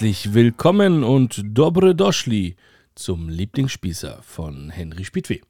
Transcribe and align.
Herzlich 0.00 0.32
willkommen 0.32 1.04
und 1.04 1.42
dobre 1.44 1.94
doschli 1.94 2.56
zum 2.94 3.28
Lieblingsspießer 3.28 4.22
von 4.22 4.70
Henry 4.70 5.04
Spiedweh. 5.04 5.40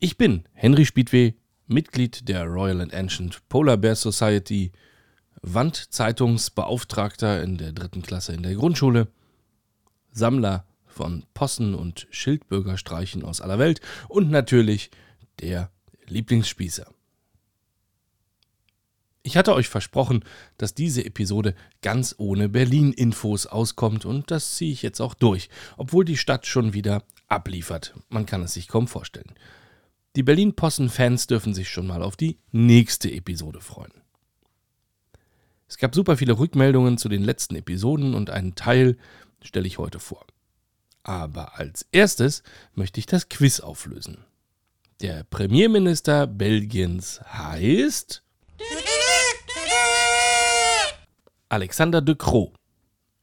Ich 0.00 0.18
bin 0.18 0.44
Henry 0.52 0.84
Spiedweh, 0.84 1.32
Mitglied 1.66 2.28
der 2.28 2.44
Royal 2.44 2.82
and 2.82 2.92
Ancient 2.92 3.40
Polar 3.48 3.78
Bear 3.78 3.94
Society, 3.94 4.70
Wandzeitungsbeauftragter 5.40 7.42
in 7.42 7.56
der 7.56 7.72
dritten 7.72 8.02
Klasse 8.02 8.34
in 8.34 8.42
der 8.42 8.54
Grundschule, 8.54 9.08
Sammler 10.12 10.66
von 10.84 11.24
Possen 11.32 11.74
und 11.74 12.06
Schildbürgerstreichen 12.10 13.24
aus 13.24 13.40
aller 13.40 13.58
Welt 13.58 13.80
und 14.10 14.30
natürlich 14.30 14.90
der 15.40 15.70
Lieblingsspießer. 16.06 16.92
Ich 19.22 19.36
hatte 19.36 19.54
euch 19.54 19.68
versprochen, 19.68 20.24
dass 20.56 20.74
diese 20.74 21.04
Episode 21.04 21.54
ganz 21.82 22.14
ohne 22.18 22.48
Berlin-Infos 22.48 23.46
auskommt 23.46 24.04
und 24.04 24.30
das 24.30 24.54
ziehe 24.54 24.72
ich 24.72 24.82
jetzt 24.82 25.00
auch 25.00 25.14
durch, 25.14 25.50
obwohl 25.76 26.04
die 26.04 26.16
Stadt 26.16 26.46
schon 26.46 26.72
wieder 26.72 27.04
abliefert. 27.26 27.94
Man 28.08 28.26
kann 28.26 28.42
es 28.42 28.54
sich 28.54 28.68
kaum 28.68 28.88
vorstellen. 28.88 29.34
Die 30.16 30.22
Berlin-Possen-Fans 30.22 31.26
dürfen 31.26 31.52
sich 31.54 31.68
schon 31.68 31.86
mal 31.86 32.02
auf 32.02 32.16
die 32.16 32.38
nächste 32.50 33.10
Episode 33.12 33.60
freuen. 33.60 33.92
Es 35.68 35.76
gab 35.76 35.94
super 35.94 36.16
viele 36.16 36.38
Rückmeldungen 36.38 36.96
zu 36.96 37.08
den 37.08 37.22
letzten 37.22 37.54
Episoden 37.54 38.14
und 38.14 38.30
einen 38.30 38.54
Teil 38.54 38.96
stelle 39.42 39.66
ich 39.66 39.78
heute 39.78 39.98
vor. 39.98 40.26
Aber 41.02 41.58
als 41.58 41.86
erstes 41.92 42.42
möchte 42.74 42.98
ich 43.00 43.06
das 43.06 43.28
Quiz 43.28 43.60
auflösen. 43.60 44.24
Der 45.00 45.24
Premierminister 45.24 46.26
Belgiens 46.26 47.20
heißt 47.32 48.24
Alexander 51.48 52.00
de 52.00 52.14
Croo. 52.14 52.52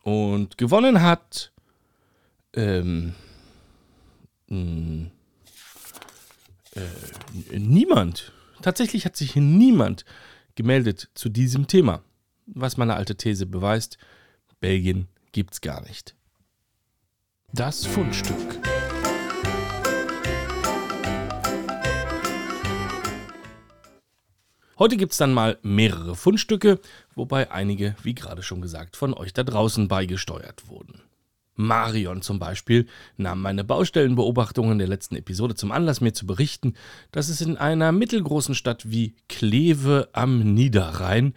Und 0.04 0.58
gewonnen 0.58 1.02
hat 1.02 1.52
ähm, 2.54 3.14
hm, 4.48 5.12
äh, 6.76 7.60
niemand. 7.60 8.32
Tatsächlich 8.62 9.06
hat 9.06 9.16
sich 9.16 9.36
niemand 9.36 10.06
gemeldet 10.56 11.10
zu 11.14 11.30
diesem 11.30 11.68
Thema. 11.68 12.02
Was 12.48 12.78
meine 12.78 12.96
alte 12.96 13.16
These 13.16 13.46
beweist, 13.46 13.98
Belgien 14.60 15.08
gibt's 15.32 15.62
gar 15.62 15.82
nicht. 15.82 16.16
Das 17.52 17.86
Fundstück. 17.86 18.65
Heute 24.78 24.98
gibt 24.98 25.14
es 25.14 25.18
dann 25.18 25.34
mal 25.34 25.58
mehrere 25.62 26.16
Fundstücke, 26.16 26.80
wobei 27.14 27.50
einige, 27.50 27.96
wie 28.04 28.14
gerade 28.14 28.44
schon 28.44 28.62
gesagt, 28.62 28.98
von 28.98 29.14
euch 29.14 29.32
da 29.32 29.44
draußen 29.44 29.88
beigesteuert 29.88 30.68
wurden. 30.68 31.02
Marion 31.56 32.22
zum 32.22 32.40
Beispiel 32.40 32.88
nahm 33.16 33.42
meine 33.42 33.64
Baustellenbeobachtungen 33.64 34.78
der 34.78 34.90
letzten 34.90 35.16
Episode 35.16 35.56
zum 35.56 35.72
Anlass, 35.72 36.02
mir 36.02 36.14
zu 36.14 36.26
berichten, 36.26 36.74
dass 37.12 37.30
es 37.30 37.40
in 37.40 37.56
einer 37.56 37.94
mittelgroßen 37.94 38.54
Stadt 38.54 38.92
wie 38.92 39.16
Kleve 39.30 40.10
am 40.12 40.40
Niederrhein 40.54 41.34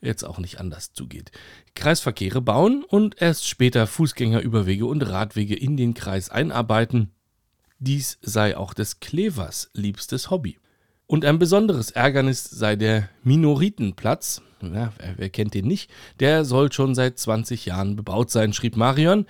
jetzt 0.00 0.24
auch 0.24 0.38
nicht 0.38 0.58
anders 0.58 0.92
zugeht. 0.92 1.30
Kreisverkehre 1.76 2.40
bauen 2.40 2.82
und 2.82 3.22
erst 3.22 3.46
später 3.46 3.86
Fußgängerüberwege 3.86 4.86
und 4.86 5.02
Radwege 5.02 5.54
in 5.54 5.76
den 5.76 5.94
Kreis 5.94 6.28
einarbeiten. 6.28 7.12
Dies 7.78 8.18
sei 8.22 8.56
auch 8.56 8.74
des 8.74 8.98
Klevers 8.98 9.70
liebstes 9.74 10.30
Hobby. 10.30 10.58
Und 11.10 11.24
ein 11.24 11.40
besonderes 11.40 11.90
Ärgernis 11.90 12.44
sei 12.44 12.76
der 12.76 13.08
Minoritenplatz. 13.24 14.42
Ja, 14.62 14.92
wer, 14.96 15.14
wer, 15.16 15.28
kennt 15.28 15.54
den 15.54 15.66
nicht? 15.66 15.90
Der 16.20 16.44
soll 16.44 16.70
schon 16.70 16.94
seit 16.94 17.18
20 17.18 17.66
Jahren 17.66 17.96
bebaut 17.96 18.30
sein, 18.30 18.52
schrieb 18.52 18.76
Marion. 18.76 19.26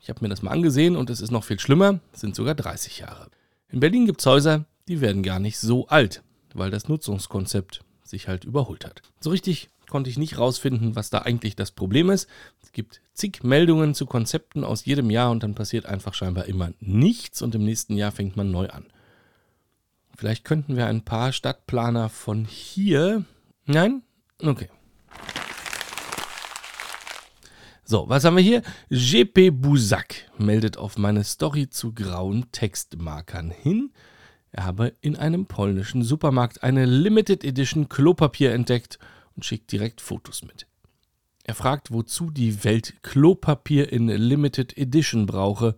Ich 0.00 0.08
habe 0.08 0.20
mir 0.22 0.30
das 0.30 0.40
mal 0.40 0.52
angesehen 0.52 0.96
und 0.96 1.10
es 1.10 1.20
ist 1.20 1.30
noch 1.30 1.44
viel 1.44 1.60
schlimmer, 1.60 2.00
es 2.14 2.22
sind 2.22 2.34
sogar 2.34 2.54
30 2.54 3.00
Jahre. 3.00 3.28
In 3.68 3.80
Berlin 3.80 4.06
gibt 4.06 4.20
es 4.20 4.26
Häuser, 4.26 4.64
die 4.88 5.02
werden 5.02 5.22
gar 5.22 5.40
nicht 5.40 5.58
so 5.58 5.88
alt, 5.88 6.22
weil 6.54 6.70
das 6.70 6.88
Nutzungskonzept 6.88 7.82
sich 8.02 8.26
halt 8.26 8.46
überholt 8.46 8.86
hat. 8.86 9.02
So 9.20 9.28
richtig 9.28 9.68
konnte 9.90 10.08
ich 10.08 10.16
nicht 10.16 10.38
rausfinden, 10.38 10.96
was 10.96 11.10
da 11.10 11.18
eigentlich 11.18 11.54
das 11.54 11.70
Problem 11.70 12.08
ist. 12.08 12.30
Es 12.62 12.72
gibt 12.72 13.02
zig 13.12 13.42
Meldungen 13.42 13.94
zu 13.94 14.06
Konzepten 14.06 14.64
aus 14.64 14.86
jedem 14.86 15.10
Jahr 15.10 15.30
und 15.30 15.42
dann 15.42 15.54
passiert 15.54 15.84
einfach 15.84 16.14
scheinbar 16.14 16.46
immer 16.46 16.70
nichts 16.80 17.42
und 17.42 17.54
im 17.54 17.64
nächsten 17.64 17.98
Jahr 17.98 18.10
fängt 18.10 18.38
man 18.38 18.50
neu 18.50 18.70
an. 18.70 18.86
Vielleicht 20.20 20.44
könnten 20.44 20.76
wir 20.76 20.84
ein 20.84 21.02
paar 21.02 21.32
Stadtplaner 21.32 22.10
von 22.10 22.44
hier. 22.44 23.24
Nein? 23.64 24.02
Okay. 24.42 24.68
So, 27.84 28.06
was 28.06 28.24
haben 28.24 28.36
wir 28.36 28.42
hier? 28.42 28.62
GP 28.90 29.50
Busak 29.50 30.30
meldet 30.36 30.76
auf 30.76 30.98
meine 30.98 31.24
Story 31.24 31.70
zu 31.70 31.94
grauen 31.94 32.52
Textmarkern 32.52 33.50
hin. 33.50 33.94
Er 34.52 34.66
habe 34.66 34.92
in 35.00 35.16
einem 35.16 35.46
polnischen 35.46 36.02
Supermarkt 36.02 36.62
eine 36.62 36.84
Limited 36.84 37.42
Edition 37.42 37.88
Klopapier 37.88 38.52
entdeckt 38.52 38.98
und 39.36 39.46
schickt 39.46 39.72
direkt 39.72 40.02
Fotos 40.02 40.42
mit. 40.44 40.66
Er 41.44 41.54
fragt, 41.54 41.92
wozu 41.92 42.30
die 42.30 42.62
Welt 42.62 43.02
Klopapier 43.02 43.90
in 43.90 44.08
Limited 44.08 44.76
Edition 44.76 45.24
brauche. 45.24 45.76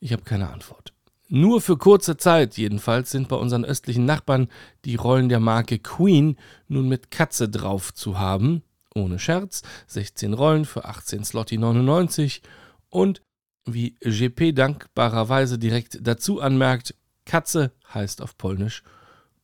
Ich 0.00 0.12
habe 0.12 0.24
keine 0.24 0.50
Antwort. 0.50 0.94
Nur 1.32 1.60
für 1.60 1.78
kurze 1.78 2.16
Zeit 2.16 2.56
jedenfalls 2.56 3.12
sind 3.12 3.28
bei 3.28 3.36
unseren 3.36 3.64
östlichen 3.64 4.04
Nachbarn 4.04 4.48
die 4.84 4.96
Rollen 4.96 5.28
der 5.28 5.38
Marke 5.38 5.78
Queen 5.78 6.36
nun 6.66 6.88
mit 6.88 7.12
Katze 7.12 7.48
drauf 7.48 7.94
zu 7.94 8.18
haben. 8.18 8.64
Ohne 8.96 9.20
Scherz, 9.20 9.62
16 9.86 10.34
Rollen 10.34 10.64
für 10.64 10.86
18 10.86 11.22
Slotty 11.22 11.56
99 11.56 12.42
und 12.88 13.22
wie 13.64 13.90
GP 14.00 14.52
dankbarerweise 14.52 15.56
direkt 15.56 15.98
dazu 16.02 16.40
anmerkt, 16.40 16.96
Katze 17.26 17.70
heißt 17.94 18.22
auf 18.22 18.36
Polnisch 18.36 18.82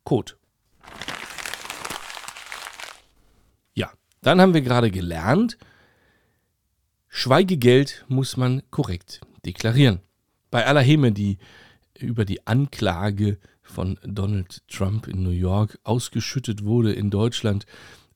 Kot. 0.03 0.39
Ja, 3.75 3.93
dann 4.23 4.41
haben 4.41 4.55
wir 4.55 4.63
gerade 4.63 4.91
gelernt, 4.91 5.57
Schweigegeld 7.07 8.05
muss 8.09 8.37
man 8.37 8.63
korrekt 8.73 9.21
deklarieren. 9.45 10.01
Bei 10.51 10.67
aller 10.67 10.83
Häme, 10.83 11.13
die 11.13 11.39
über 11.99 12.25
die 12.25 12.47
Anklage 12.47 13.39
von 13.63 13.99
Donald 14.05 14.63
Trump 14.69 15.07
in 15.09 15.23
New 15.23 15.31
York 15.31 15.79
ausgeschüttet 15.83 16.65
wurde 16.65 16.93
in 16.93 17.11
Deutschland, 17.11 17.67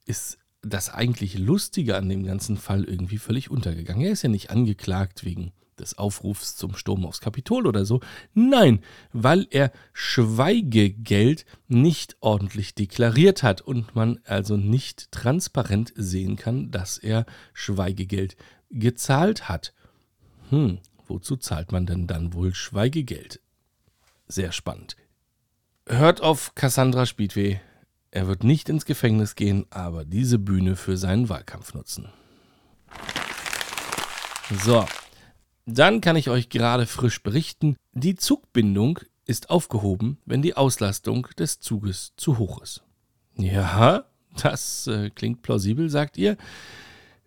ist 0.07 0.39
das 0.63 0.91
eigentlich 0.91 1.39
Lustige 1.39 1.97
an 1.97 2.09
dem 2.09 2.25
ganzen 2.25 2.57
Fall 2.57 2.85
irgendwie 2.85 3.19
völlig 3.19 3.51
untergegangen. 3.51 4.05
Er 4.05 4.13
ist 4.13 4.23
ja 4.23 4.29
nicht 4.29 4.51
angeklagt 4.51 5.25
wegen 5.25 5.53
des 5.81 5.99
Aufrufs 5.99 6.57
zum 6.57 6.77
Sturm 6.77 7.05
aufs 7.07 7.21
Kapitol 7.21 7.67
oder 7.67 7.85
so. 7.85 8.01
Nein, 8.35 8.81
weil 9.13 9.47
er 9.51 9.73
Schweigegeld 9.93 11.45
nicht 11.69 12.17
ordentlich 12.21 12.75
deklariert 12.75 13.43
hat 13.43 13.63
und 13.63 13.95
man 13.95 14.21
also 14.25 14.57
nicht 14.57 15.11
transparent 15.11 15.93
sehen 15.97 16.37
kann, 16.37 16.71
dass 16.71 16.99
er 16.99 17.27
Schweigegeld 17.55 18.37
gezahlt 18.71 19.49
hat. 19.49 19.75
Hm, 20.51 20.79
wozu 21.07 21.37
zahlt 21.37 21.73
man 21.73 21.87
denn 21.87 22.07
dann 22.07 22.35
wohl 22.35 22.55
Schweigegeld? 22.55 23.41
Sehr 24.31 24.53
spannend. 24.53 24.97
Hört 25.87 26.21
auf 26.21 26.55
Cassandra 26.55 27.07
Speedway. 27.07 27.61
Er 28.11 28.27
wird 28.27 28.45
nicht 28.45 28.69
ins 28.69 28.85
Gefängnis 28.87 29.35
gehen, 29.35 29.67
aber 29.71 30.05
diese 30.05 30.39
Bühne 30.39 30.77
für 30.77 30.97
seinen 30.97 31.29
Wahlkampf 31.29 31.75
nutzen. 31.75 32.09
So, 34.65 34.85
dann 35.67 36.01
kann 36.01 36.17
ich 36.17 36.29
euch 36.29 36.49
gerade 36.49 36.87
frisch 36.87 37.23
berichten, 37.23 37.77
die 37.93 38.17
Zugbindung 38.17 38.99
ist 39.27 39.51
aufgehoben, 39.51 40.19
wenn 40.27 40.43
die 40.43 40.57
Auslastung 40.57 41.29
des 41.39 41.61
Zuges 41.61 42.15
zu 42.17 42.39
hoch 42.39 42.61
ist. 42.61 42.83
Ja, 43.37 44.05
das 44.37 44.87
äh, 44.89 45.11
klingt 45.11 45.43
plausibel, 45.43 45.89
sagt 45.89 46.17
ihr. 46.17 46.37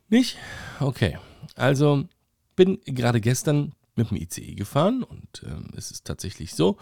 Nicht? 0.09 0.37
Okay. 0.79 1.17
Also 1.55 2.05
bin 2.55 2.79
gerade 2.85 3.21
gestern 3.21 3.73
mit 3.95 4.09
dem 4.09 4.17
ICE 4.17 4.55
gefahren 4.55 5.03
und 5.03 5.43
äh, 5.43 5.77
es 5.77 5.91
ist 5.91 6.05
tatsächlich 6.05 6.55
so, 6.55 6.77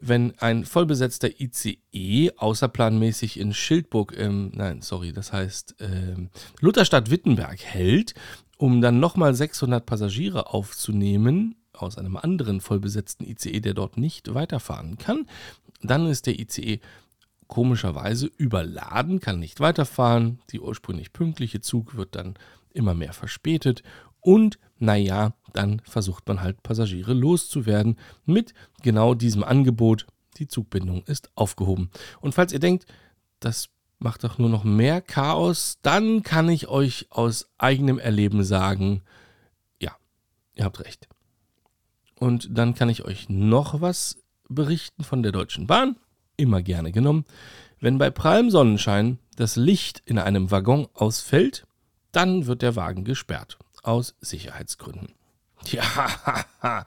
wenn 0.00 0.38
ein 0.38 0.64
vollbesetzter 0.64 1.40
ICE 1.40 2.32
außerplanmäßig 2.36 3.38
in 3.38 3.54
Schildburg, 3.54 4.16
ähm, 4.18 4.52
nein, 4.54 4.82
sorry, 4.82 5.12
das 5.12 5.32
heißt 5.32 5.76
ähm, 5.80 6.30
Lutherstadt-Wittenberg 6.60 7.60
hält, 7.60 8.14
um 8.56 8.80
dann 8.80 9.00
nochmal 9.00 9.34
600 9.34 9.84
Passagiere 9.86 10.52
aufzunehmen 10.52 11.56
aus 11.72 11.96
einem 11.96 12.16
anderen 12.16 12.60
vollbesetzten 12.60 13.24
ICE, 13.24 13.60
der 13.60 13.74
dort 13.74 13.96
nicht 13.96 14.34
weiterfahren 14.34 14.98
kann, 14.98 15.26
dann 15.80 16.06
ist 16.06 16.26
der 16.26 16.38
ICE 16.38 16.80
komischerweise 17.46 18.26
überladen, 18.26 19.20
kann 19.20 19.38
nicht 19.38 19.60
weiterfahren, 19.60 20.40
die 20.50 20.60
ursprünglich 20.60 21.12
pünktliche 21.12 21.60
Zug 21.60 21.96
wird 21.96 22.14
dann 22.14 22.34
immer 22.74 22.94
mehr 22.94 23.12
verspätet 23.12 23.82
und 24.20 24.58
naja, 24.78 25.34
dann 25.52 25.80
versucht 25.84 26.26
man 26.28 26.40
halt 26.40 26.62
Passagiere 26.62 27.12
loszuwerden 27.12 27.96
mit 28.24 28.54
genau 28.82 29.14
diesem 29.14 29.42
Angebot. 29.42 30.06
Die 30.36 30.46
Zugbindung 30.46 31.02
ist 31.04 31.30
aufgehoben. 31.34 31.90
Und 32.20 32.34
falls 32.34 32.52
ihr 32.52 32.60
denkt, 32.60 32.86
das 33.40 33.70
macht 33.98 34.22
doch 34.24 34.38
nur 34.38 34.48
noch 34.48 34.64
mehr 34.64 35.00
Chaos, 35.00 35.78
dann 35.82 36.22
kann 36.22 36.48
ich 36.48 36.68
euch 36.68 37.06
aus 37.10 37.50
eigenem 37.58 37.98
Erleben 37.98 38.44
sagen, 38.44 39.02
ja, 39.80 39.96
ihr 40.54 40.64
habt 40.64 40.80
recht. 40.80 41.08
Und 42.14 42.48
dann 42.56 42.74
kann 42.74 42.88
ich 42.88 43.04
euch 43.04 43.28
noch 43.28 43.80
was 43.80 44.18
berichten 44.48 45.04
von 45.04 45.22
der 45.22 45.32
Deutschen 45.32 45.66
Bahn, 45.66 45.96
immer 46.36 46.62
gerne 46.62 46.92
genommen. 46.92 47.24
Wenn 47.80 47.98
bei 47.98 48.10
prallem 48.10 48.50
Sonnenschein 48.50 49.18
das 49.36 49.56
Licht 49.56 50.02
in 50.04 50.18
einem 50.18 50.50
Waggon 50.50 50.88
ausfällt, 50.94 51.66
dann 52.12 52.46
wird 52.46 52.62
der 52.62 52.74
Wagen 52.74 53.04
gesperrt, 53.04 53.58
aus 53.82 54.14
Sicherheitsgründen. 54.20 55.14
Ja, 55.66 56.46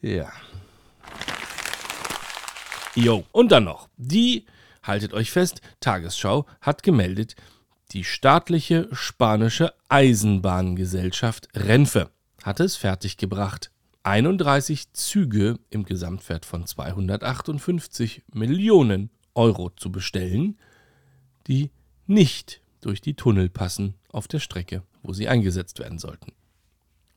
ja. 0.00 0.32
Jo, 2.94 3.24
und 3.32 3.50
dann 3.50 3.64
noch. 3.64 3.88
Die, 3.96 4.46
haltet 4.82 5.12
euch 5.12 5.30
fest, 5.30 5.60
Tagesschau 5.80 6.46
hat 6.60 6.82
gemeldet, 6.82 7.34
die 7.90 8.04
staatliche 8.04 8.88
spanische 8.92 9.72
Eisenbahngesellschaft 9.88 11.48
Renfe 11.54 12.10
hat 12.42 12.60
es 12.60 12.76
fertiggebracht, 12.76 13.70
31 14.02 14.92
Züge 14.92 15.58
im 15.70 15.84
Gesamtwert 15.84 16.44
von 16.44 16.66
258 16.66 18.22
Millionen 18.32 19.10
Euro 19.34 19.70
zu 19.70 19.90
bestellen, 19.90 20.58
die 21.46 21.70
nicht 22.06 22.60
durch 22.80 23.00
die 23.00 23.14
Tunnel 23.14 23.48
passen 23.48 23.94
auf 24.12 24.28
der 24.28 24.40
Strecke, 24.40 24.82
wo 25.04 25.12
sie 25.12 25.28
eingesetzt 25.28 25.78
werden 25.78 25.98
sollten. 25.98 26.32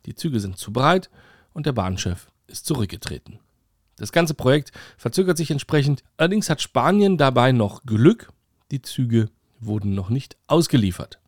Die 0.06 0.14
Züge 0.14 0.40
sind 0.40 0.58
zu 0.58 0.72
breit 0.72 1.10
und 1.54 1.66
der 1.66 1.72
Bahnchef 1.72 2.28
ist 2.46 2.68
zurückgetreten. 2.68 3.40
Das 3.96 4.12
ganze 4.12 4.36
Projekt 4.36 4.72
verzögert 4.98 5.38
sich 5.38 5.50
entsprechend, 5.50 6.04
allerdings 6.18 6.50
hat 6.50 6.62
Spanien 6.62 7.18
dabei 7.18 7.52
noch 7.52 7.84
Glück, 7.84 8.32
die 8.70 8.82
Züge 8.82 9.30
wurden 9.60 9.96
noch 9.96 10.10
nicht 10.10 10.38
ausgeliefert. 10.46 11.20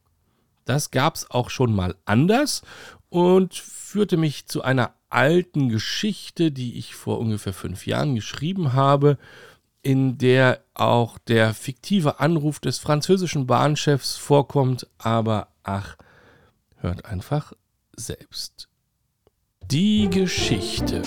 Das 0.65 0.91
gab 0.91 1.15
es 1.15 1.31
auch 1.31 1.49
schon 1.49 1.73
mal 1.73 1.95
anders 2.05 2.61
und 3.09 3.55
führte 3.55 4.17
mich 4.17 4.45
zu 4.45 4.61
einer 4.61 4.93
alten 5.09 5.69
Geschichte, 5.69 6.51
die 6.51 6.77
ich 6.77 6.93
vor 6.93 7.17
ungefähr 7.19 7.53
fünf 7.53 7.87
Jahren 7.87 8.13
geschrieben 8.13 8.73
habe, 8.73 9.17
in 9.81 10.19
der 10.19 10.61
auch 10.75 11.17
der 11.17 11.55
fiktive 11.55 12.19
Anruf 12.19 12.59
des 12.59 12.77
französischen 12.77 13.47
Bahnchefs 13.47 14.17
vorkommt, 14.17 14.87
aber 14.99 15.47
ach, 15.63 15.97
hört 16.81 17.05
einfach 17.05 17.53
selbst. 17.95 18.69
Die 19.71 20.09
Geschichte. 20.09 21.03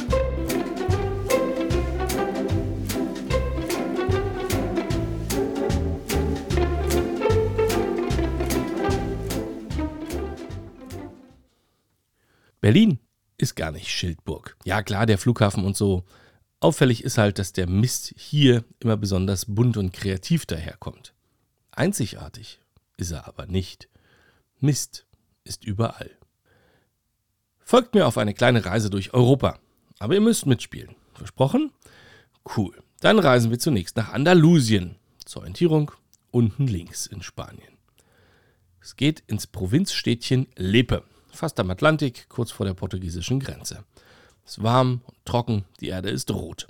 Berlin 12.61 13.01
ist 13.39 13.57
gar 13.57 13.73
nicht 13.73 13.89
Schildburg. 13.89 14.57
Ja 14.65 14.83
klar, 14.83 15.05
der 15.05 15.19
Flughafen 15.19 15.65
und 15.65 15.77
so. 15.77 16.05
Auffällig 16.61 17.03
ist 17.03 17.19
halt, 17.19 17.41
dass 17.41 17.53
der 17.53 17.69
Mist 17.69 18.15
hier 18.17 18.65
immer 18.79 18.97
besonders 18.97 19.47
bunt 19.47 19.77
und 19.77 19.93
kreativ 19.93 20.47
daherkommt. 20.47 21.13
Einzigartig 21.73 22.61
ist 22.97 23.11
er 23.11 23.27
aber 23.27 23.47
nicht. 23.47 23.89
Mist 24.61 25.07
ist 25.45 25.65
überall. 25.65 26.11
Folgt 27.61 27.95
mir 27.95 28.07
auf 28.07 28.19
eine 28.19 28.35
kleine 28.35 28.65
Reise 28.65 28.91
durch 28.91 29.15
Europa. 29.15 29.59
Aber 29.99 30.15
ihr 30.15 30.21
müsst 30.21 30.47
mitspielen. 30.47 30.95
Versprochen? 31.15 31.73
Cool. 32.57 32.77
Dann 33.01 33.19
reisen 33.19 33.51
wir 33.51 33.59
zunächst 33.59 33.97
nach 33.97 34.13
Andalusien. 34.13 34.97
Zur 35.25 35.43
Orientierung 35.43 35.93
unten 36.31 36.67
links 36.67 37.07
in 37.07 37.23
Spanien. 37.23 37.79
Es 38.81 38.97
geht 38.97 39.21
ins 39.27 39.47
Provinzstädtchen 39.47 40.49
Lepe 40.57 41.05
fast 41.33 41.59
am 41.59 41.71
Atlantik, 41.71 42.29
kurz 42.29 42.51
vor 42.51 42.67
der 42.67 42.75
portugiesischen 42.75 43.41
Grenze. 43.41 43.85
Es 44.45 44.53
ist 44.53 44.63
warm 44.63 45.03
und 45.05 45.25
trocken, 45.25 45.65
die 45.81 45.89
Erde 45.89 46.11
ist 46.11 46.31
rot. 46.31 46.69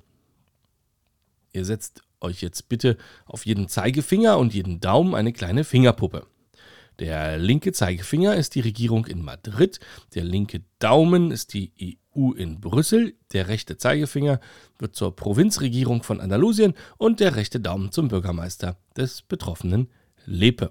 Ihr 1.52 1.64
setzt 1.64 2.02
euch 2.20 2.40
jetzt 2.40 2.68
bitte 2.68 2.96
auf 3.26 3.44
jeden 3.44 3.68
Zeigefinger 3.68 4.38
und 4.38 4.54
jeden 4.54 4.80
Daumen 4.80 5.14
eine 5.14 5.32
kleine 5.32 5.64
Fingerpuppe. 5.64 6.26
Der 6.98 7.38
linke 7.38 7.72
Zeigefinger 7.72 8.36
ist 8.36 8.54
die 8.54 8.60
Regierung 8.60 9.06
in 9.06 9.22
Madrid, 9.22 9.80
der 10.14 10.24
linke 10.24 10.62
Daumen 10.78 11.30
ist 11.30 11.54
die 11.54 11.72
EU 12.14 12.32
in 12.32 12.60
Brüssel, 12.60 13.14
der 13.32 13.48
rechte 13.48 13.78
Zeigefinger 13.78 14.40
wird 14.78 14.94
zur 14.94 15.16
Provinzregierung 15.16 16.02
von 16.02 16.20
Andalusien 16.20 16.74
und 16.98 17.20
der 17.20 17.36
rechte 17.36 17.60
Daumen 17.60 17.92
zum 17.92 18.08
Bürgermeister 18.08 18.76
des 18.96 19.22
betroffenen 19.22 19.88
Lepe. 20.26 20.70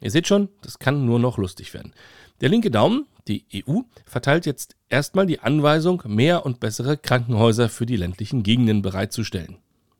Ihr 0.00 0.10
seht 0.10 0.26
schon, 0.26 0.48
das 0.62 0.78
kann 0.78 1.04
nur 1.04 1.18
noch 1.18 1.38
lustig 1.38 1.74
werden. 1.74 1.92
Der 2.40 2.48
linke 2.48 2.70
Daumen, 2.70 3.06
die 3.28 3.46
EU, 3.54 3.80
verteilt 4.04 4.46
jetzt 4.46 4.74
erstmal 4.88 5.26
die 5.26 5.40
Anweisung, 5.40 6.02
mehr 6.06 6.44
und 6.44 6.58
bessere 6.58 6.96
Krankenhäuser 6.96 7.68
für 7.68 7.86
die 7.86 7.96
ländlichen 7.96 8.42
Gegenden 8.42 8.82
bereitzustellen. 8.82 9.58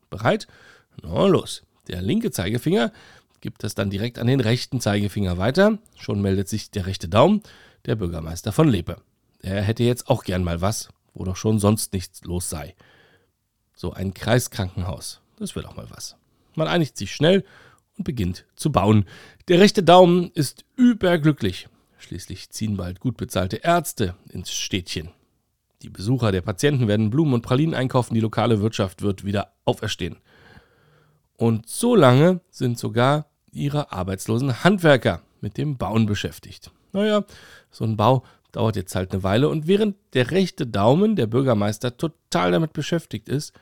Bereit? 0.09 0.47
Na 1.01 1.25
los. 1.27 1.63
Der 1.87 2.01
linke 2.01 2.31
Zeigefinger 2.31 2.91
gibt 3.43 3.65
das 3.65 3.75
dann 3.75 3.89
direkt 3.89 4.19
an 4.19 4.27
den 4.27 4.39
rechten 4.39 4.79
Zeigefinger 4.79 5.37
weiter. 5.37 5.77
Schon 5.97 6.21
meldet 6.21 6.47
sich 6.47 6.71
der 6.71 6.85
rechte 6.85 7.09
Daumen, 7.09 7.43
der 7.85 7.97
Bürgermeister 7.97 8.53
von 8.53 8.69
Lepe. 8.69 9.01
Er 9.41 9.61
hätte 9.61 9.83
jetzt 9.83 10.07
auch 10.07 10.23
gern 10.23 10.45
mal 10.45 10.61
was, 10.61 10.87
wo 11.13 11.25
doch 11.25 11.35
schon 11.35 11.59
sonst 11.59 11.91
nichts 11.91 12.23
los 12.23 12.49
sei. 12.49 12.73
So 13.75 13.91
ein 13.91 14.13
Kreiskrankenhaus, 14.13 15.19
das 15.37 15.57
wäre 15.57 15.65
doch 15.65 15.75
mal 15.75 15.89
was. 15.89 16.15
Man 16.55 16.69
einigt 16.69 16.97
sich 16.97 17.13
schnell 17.13 17.43
und 17.97 18.05
beginnt 18.05 18.45
zu 18.55 18.71
bauen. 18.71 19.05
Der 19.49 19.59
rechte 19.59 19.83
Daumen 19.83 20.31
ist 20.33 20.63
überglücklich. 20.77 21.67
Schließlich 21.97 22.49
ziehen 22.49 22.77
bald 22.77 23.01
gut 23.01 23.17
bezahlte 23.17 23.57
Ärzte 23.57 24.15
ins 24.29 24.53
Städtchen. 24.53 25.09
Die 25.81 25.89
Besucher 25.89 26.31
der 26.31 26.41
Patienten 26.41 26.87
werden 26.87 27.09
Blumen 27.09 27.33
und 27.33 27.41
Pralinen 27.41 27.75
einkaufen, 27.75 28.13
die 28.13 28.21
lokale 28.21 28.61
Wirtschaft 28.61 29.01
wird 29.01 29.25
wieder 29.25 29.51
auferstehen. 29.65 30.15
Und 31.35 31.67
so 31.67 31.93
lange 31.93 32.39
sind 32.49 32.79
sogar 32.79 33.25
ihre 33.53 33.91
arbeitslosen 33.91 34.63
Handwerker 34.63 35.21
mit 35.41 35.57
dem 35.57 35.77
Bauen 35.77 36.05
beschäftigt. 36.05 36.71
Naja, 36.91 37.23
so 37.71 37.83
ein 37.83 37.97
Bau 37.97 38.23
dauert 38.51 38.75
jetzt 38.75 38.95
halt 38.95 39.11
eine 39.11 39.23
Weile 39.23 39.49
und 39.49 39.67
während 39.67 39.95
der 40.13 40.31
rechte 40.31 40.67
Daumen, 40.67 41.15
der 41.15 41.27
Bürgermeister, 41.27 41.97
total 41.97 42.51
damit 42.51 42.73
beschäftigt 42.73 43.27
ist, 43.27 43.53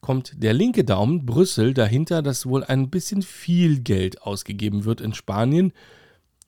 kommt 0.00 0.42
der 0.42 0.54
linke 0.54 0.84
Daumen 0.84 1.26
Brüssel 1.26 1.74
dahinter, 1.74 2.22
dass 2.22 2.46
wohl 2.46 2.64
ein 2.64 2.88
bisschen 2.88 3.22
viel 3.22 3.80
Geld 3.80 4.22
ausgegeben 4.22 4.84
wird 4.84 5.00
in 5.00 5.12
Spanien 5.12 5.72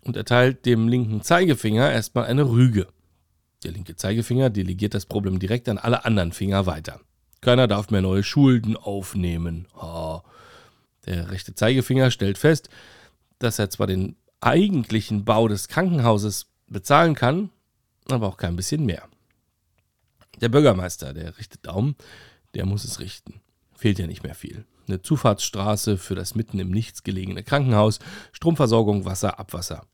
und 0.05 0.17
erteilt 0.17 0.67
dem 0.67 0.89
linken 0.89 1.23
Zeigefinger 1.23 1.91
erstmal 1.91 2.27
eine 2.27 2.49
Rüge. 2.49 2.87
Der 3.65 3.73
linke 3.73 3.97
Zeigefinger 3.97 4.51
delegiert 4.51 4.95
das 4.95 5.05
Problem 5.05 5.39
direkt 5.39 5.69
an 5.69 5.79
alle 5.79 6.05
anderen 6.05 6.33
Finger 6.33 6.67
weiter. 6.67 7.01
Keiner 7.41 7.67
darf 7.67 7.91
mehr 7.91 8.03
neue 8.03 8.23
Schulden 8.23 8.77
aufnehmen. 8.77 9.67
Oh. 9.81 10.21
Der 11.11 11.31
rechte 11.31 11.55
Zeigefinger 11.55 12.11
stellt 12.11 12.39
fest, 12.39 12.71
dass 13.39 13.59
er 13.59 13.69
zwar 13.69 13.87
den 13.87 14.17
eigentlichen 14.41 15.27
Bau 15.27 15.47
des 15.47 15.69
Krankenhauses 15.69 16.47
bezahlen 16.67 17.15
kann, 17.15 17.51
aber 18.09 18.27
auch 18.27 18.39
kein 18.39 18.57
bisschen 18.57 18.87
mehr. 18.87 19.07
Der 20.41 20.49
Bürgermeister, 20.49 21.13
der 21.13 21.37
rechte 21.37 21.59
Daumen, 21.59 21.97
der 22.55 22.65
muss 22.65 22.85
es 22.85 23.01
richten. 23.01 23.43
Fehlt 23.75 23.99
ja 23.99 24.07
nicht 24.07 24.23
mehr 24.23 24.35
viel 24.35 24.65
eine 24.91 25.03
Zufahrtsstraße 25.03 25.97
für 25.97 26.15
das 26.15 26.35
mitten 26.35 26.59
im 26.59 26.71
Nichts 26.71 27.03
gelegene 27.03 27.43
Krankenhaus, 27.43 27.99
Stromversorgung, 28.33 29.05
Wasser, 29.05 29.39
Abwasser. 29.39 29.87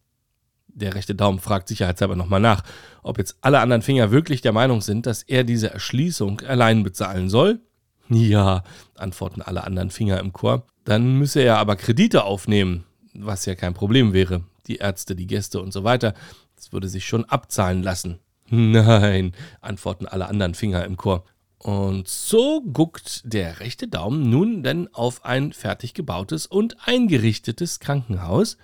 Der 0.69 0.95
rechte 0.95 1.15
Daumen 1.15 1.39
fragt 1.39 1.69
sicherheitshalber 1.69 2.17
nochmal 2.17 2.41
nach, 2.41 2.63
ob 3.03 3.19
jetzt 3.19 3.37
alle 3.41 3.61
anderen 3.61 3.83
Finger 3.83 4.11
wirklich 4.11 4.43
der 4.43 4.53
Meinung 4.53 4.83
sind, 4.83 5.07
dass 5.07 5.23
er 5.23 5.45
diese 5.45 5.71
Erschließung 5.71 6.41
allein 6.41 6.83
bezahlen 6.83 7.31
soll. 7.31 7.61
Ja, 8.09 8.63
antworten 8.97 9.43
alle 9.43 9.65
anderen 9.65 9.91
Finger 9.91 10.21
im 10.21 10.33
Chor. 10.33 10.65
Dann 10.85 11.19
müsse 11.19 11.41
er 11.41 11.59
aber 11.59 11.77
Kredite 11.77 12.25
aufnehmen, 12.25 12.85
was 13.15 13.47
ja 13.47 13.55
kein 13.55 13.75
Problem 13.75 14.13
wäre. 14.13 14.45
Die 14.67 14.77
Ärzte, 14.77 15.17
die 15.17 15.27
Gäste 15.27 15.61
und 15.61 15.73
so 15.73 15.85
weiter. 15.85 16.15
Das 16.55 16.73
würde 16.73 16.89
sich 16.89 17.07
schon 17.07 17.25
abzahlen 17.25 17.83
lassen. 17.83 18.19
Nein, 18.49 19.33
antworten 19.61 20.07
alle 20.07 20.29
anderen 20.29 20.55
Finger 20.55 20.85
im 20.85 20.97
Chor. 20.97 21.25
Und 21.59 22.07
so 22.07 22.63
guckt 22.63 23.23
der 23.25 23.61
rechte 23.61 23.89
Daumen 23.89 24.31
nun 24.31 24.63
denn 24.63 24.93
auf 24.95 25.25
ein 25.25 25.53
fertig 25.53 25.95
gebautes 25.95 26.47
und 26.47 26.77
eingerichtetes 26.87 27.81
Krankenhaus, 27.81 28.57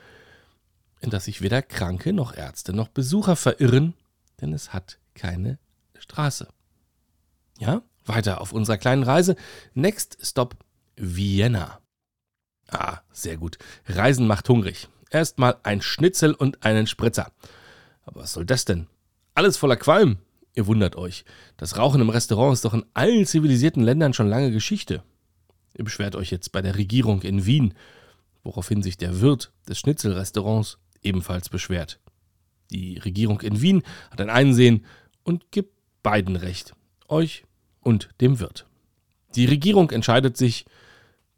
in 1.01 1.11
das 1.11 1.25
sich 1.25 1.43
weder 1.43 1.63
Kranke 1.63 2.13
noch 2.13 2.37
Ärzte 2.37 2.73
noch 2.73 2.89
Besucher 2.89 3.35
verirren, 3.35 3.95
denn 4.41 4.53
es 4.53 4.73
hat 4.73 4.99
keine 5.15 5.59
Straße. 5.99 6.49
Ja, 7.59 7.83
weiter 8.07 8.41
auf 8.41 8.53
unserer 8.53 8.79
kleinen 8.79 9.03
Reise. 9.03 9.37
Next 9.75 10.19
Stop 10.23 10.57
Vienna. 10.97 11.81
Ah, 12.71 12.99
sehr 13.13 13.37
gut. 13.37 13.59
Reisen 13.87 14.27
macht 14.27 14.49
hungrig. 14.49 14.89
Erstmal 15.11 15.57
ein 15.63 15.83
Schnitzel 15.83 16.33
und 16.35 16.65
einen 16.65 16.87
Spritzer. 16.87 17.33
Aber 18.05 18.23
was 18.23 18.33
soll 18.33 18.47
das 18.47 18.65
denn? 18.65 18.87
Alles 19.35 19.57
voller 19.57 19.77
Qualm. 19.77 20.19
Ihr 20.55 20.67
wundert 20.67 20.97
euch. 20.97 21.25
Das 21.57 21.77
Rauchen 21.77 22.01
im 22.01 22.11
Restaurant 22.11 22.55
ist 22.55 22.65
doch 22.65 22.75
in 22.75 22.85
allen 22.95 23.27
zivilisierten 23.27 23.83
Ländern 23.83 24.13
schon 24.15 24.29
lange 24.29 24.51
Geschichte. 24.51 25.03
Ihr 25.77 25.85
beschwert 25.85 26.17
euch 26.17 26.31
jetzt 26.31 26.53
bei 26.53 26.63
der 26.63 26.77
Regierung 26.77 27.23
in 27.23 27.47
Wien. 27.47 27.75
woraufhin 28.45 28.83
sich 28.83 28.97
der 28.97 29.21
Wirt 29.21 29.53
des 29.69 29.79
Schnitzelrestaurants 29.79 30.79
ebenfalls 31.01 31.49
beschwert. 31.49 32.01
Die 32.73 32.99
Regierung 32.99 33.41
in 33.41 33.61
Wien 33.61 33.83
hat 34.11 34.21
ein 34.21 34.31
Einsehen 34.31 34.85
und 35.23 35.53
gibt 35.53 35.75
beiden 36.03 36.35
Recht, 36.37 36.75
euch 37.09 37.45
und 37.83 38.11
dem 38.21 38.41
Wirt. 38.41 38.67
Die 39.35 39.47
Regierung 39.47 39.91
entscheidet 39.91 40.37
sich, 40.37 40.65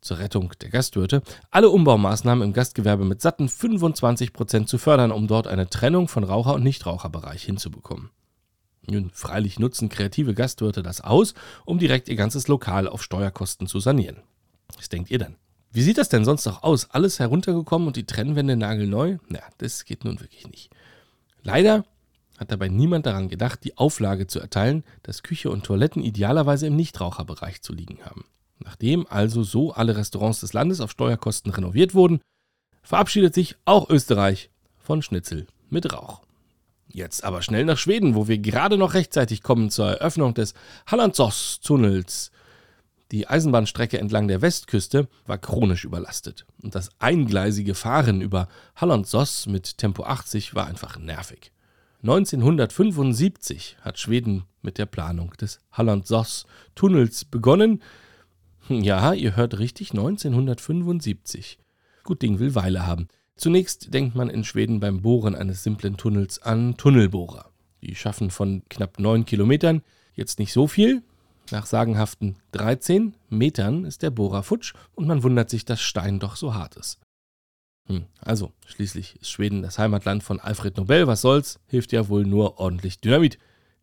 zur 0.01 0.19
Rettung 0.19 0.53
der 0.61 0.69
Gastwirte, 0.69 1.23
alle 1.51 1.71
Umbaumaßnahmen 1.71 2.49
im 2.49 2.53
Gastgewerbe 2.53 3.05
mit 3.05 3.23
satten 3.23 3.49
25% 3.49 4.67
zu 4.67 4.77
fördern, 4.77 5.11
um 5.11 5.27
dort 5.27 5.47
eine 5.47 5.69
Trennung 5.69 6.09
von 6.09 6.25
Raucher- 6.25 6.55
und 6.55 6.63
Nichtraucherbereich 6.63 7.43
hinzubekommen. 7.43 8.11
Nun, 8.87 9.11
freilich 9.15 9.59
nutzen 9.59 9.89
kreative 9.89 10.35
Gastwirte 10.35 10.83
das 10.83 11.01
aus, 11.01 11.33
um 11.65 11.79
direkt 11.79 12.09
ihr 12.09 12.17
ganzes 12.17 12.49
Lokal 12.49 12.87
auf 12.87 13.03
Steuerkosten 13.03 13.67
zu 13.67 13.81
sanieren. 13.81 14.19
Was 14.77 14.91
denkt 14.91 15.11
ihr 15.11 15.19
denn? 15.19 15.37
Wie 15.73 15.83
sieht 15.83 15.99
das 15.99 16.11
denn 16.11 16.25
sonst 16.25 16.45
noch 16.45 16.63
aus? 16.63 16.91
Alles 16.91 17.19
heruntergekommen 17.19 17.89
und 17.89 17.97
die 17.97 18.07
Trennwände 18.07 18.57
nagelneu? 18.57 19.17
Na, 19.29 19.41
das 19.59 19.85
geht 19.87 20.05
nun 20.05 20.21
wirklich 20.21 20.47
nicht. 20.49 20.71
Leider 21.43 21.85
hat 22.39 22.51
dabei 22.51 22.69
niemand 22.69 23.07
daran 23.07 23.29
gedacht, 23.29 23.65
die 23.65 23.77
Auflage 23.77 24.27
zu 24.27 24.41
erteilen, 24.41 24.85
dass 25.03 25.23
Küche 25.23 25.51
und 25.51 25.65
Toiletten 25.65 26.03
idealerweise 26.03 26.67
im 26.67 26.77
Nichtraucherbereich 26.77 27.63
zu 27.63 27.73
liegen 27.73 27.99
haben. 28.05 28.25
Nachdem 28.59 29.07
also 29.09 29.43
so 29.43 29.73
alle 29.73 29.97
Restaurants 29.97 30.41
des 30.41 30.53
Landes 30.53 30.81
auf 30.81 30.91
Steuerkosten 30.91 31.53
renoviert 31.53 31.95
wurden, 31.95 32.21
verabschiedet 32.83 33.35
sich 33.35 33.57
auch 33.65 33.89
Österreich 33.91 34.51
von 34.79 35.03
Schnitzel 35.03 35.47
mit 35.71 35.93
Rauch. 35.93 36.23
Jetzt 36.89 37.25
aber 37.25 37.43
schnell 37.43 37.65
nach 37.65 37.79
Schweden, 37.79 38.15
wo 38.15 38.29
wir 38.29 38.39
gerade 38.39 38.77
noch 38.77 38.95
rechtzeitig 38.95 39.43
kommen 39.43 39.71
zur 39.71 39.89
Eröffnung 39.89 40.35
des 40.35 40.55
Hallandsås-Tunnels. 40.87 42.31
Die 43.11 43.27
Eisenbahnstrecke 43.27 43.99
entlang 43.99 44.29
der 44.29 44.43
Westküste 44.43 45.09
war 45.27 45.39
chronisch 45.39 45.85
überlastet 45.85 46.47
und 46.63 46.75
das 46.75 46.91
eingleisige 47.01 47.75
Fahren 47.75 48.21
über 48.21 48.49
Hallandsås 48.77 49.47
mit 49.47 49.79
Tempo 49.79 50.05
80 50.05 50.55
war 50.55 50.67
einfach 50.67 50.99
nervig. 50.99 51.53
1975 52.05 53.79
hat 53.81 53.99
Schweden 53.99 54.45
mit 54.61 54.77
der 54.77 54.85
Planung 54.85 55.33
des 55.41 55.61
Hallandsås-Tunnels 55.73 57.25
begonnen, 57.25 57.83
ja, 58.69 59.15
ihr 59.15 59.37
hört 59.37 59.59
richtig, 59.59 59.93
1975. 59.93 61.59
Gut 62.03 62.21
Ding 62.21 62.39
will 62.41 62.55
Weile 62.55 62.87
haben. 62.87 63.09
Zunächst 63.37 63.95
denkt 63.95 64.15
man 64.15 64.29
in 64.29 64.45
Schweden 64.45 64.81
beim 64.81 65.01
Bohren 65.01 65.35
eines 65.35 65.63
simplen 65.63 65.97
Tunnels 65.97 66.43
an 66.43 66.77
Tunnelbohrer. 66.77 67.51
Die 67.81 67.95
schaffen 67.95 68.29
von 68.31 68.63
knapp 68.69 68.99
9 68.99 69.25
Kilometern 69.25 69.81
jetzt 70.15 70.39
nicht 70.39 70.53
so 70.53 70.67
viel. 70.67 71.03
Nach 71.51 71.65
sagenhaften 71.65 72.37
13 72.53 73.15
Metern 73.31 73.87
ist 73.87 74.03
der 74.03 74.11
Bohrer 74.11 74.43
futsch 74.43 74.75
und 74.95 75.07
man 75.07 75.23
wundert 75.23 75.49
sich, 75.49 75.65
dass 75.65 75.81
Stein 75.81 76.21
doch 76.21 76.37
so 76.37 76.53
hart 76.53 76.77
ist. 76.77 76.99
Hm, 77.87 78.05
also, 78.21 78.53
schließlich 78.67 79.17
ist 79.21 79.31
Schweden 79.31 79.63
das 79.63 79.79
Heimatland 79.79 80.23
von 80.23 80.41
Alfred 80.41 80.77
Nobel. 80.77 81.07
Was 81.07 81.21
soll's? 81.21 81.61
Hilft 81.67 81.93
ja 81.93 82.09
wohl 82.09 82.25
nur 82.25 82.59
ordentlich 82.59 83.01
Dynamit. 83.01 83.39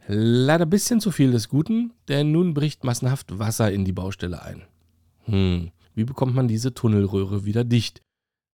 Leider 0.08 0.66
ein 0.66 0.70
bisschen 0.70 1.00
zu 1.00 1.12
viel 1.12 1.32
des 1.32 1.50
Guten, 1.50 1.94
denn 2.08 2.32
nun 2.32 2.54
bricht 2.54 2.84
massenhaft 2.84 3.38
Wasser 3.38 3.72
in 3.72 3.86
die 3.86 3.92
Baustelle 3.92 4.42
ein. 4.42 4.64
Hm, 5.26 5.72
wie 5.94 6.04
bekommt 6.04 6.34
man 6.34 6.48
diese 6.48 6.74
Tunnelröhre 6.74 7.46
wieder 7.46 7.64
dicht? 7.64 8.02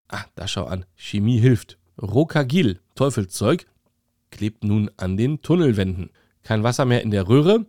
Ah, 0.09 0.25
da 0.35 0.49
schau 0.49 0.65
an, 0.65 0.85
Chemie 0.97 1.39
hilft. 1.39 1.79
Rokagil, 2.01 2.81
Teufelszeug, 2.95 3.67
klebt 4.31 4.65
nun 4.65 4.91
an 4.97 5.17
den 5.17 5.41
Tunnelwänden. 5.41 6.11
Kein 6.43 6.63
Wasser 6.63 6.85
mehr 6.85 7.03
in 7.03 7.11
der 7.11 7.29
Röhre, 7.29 7.67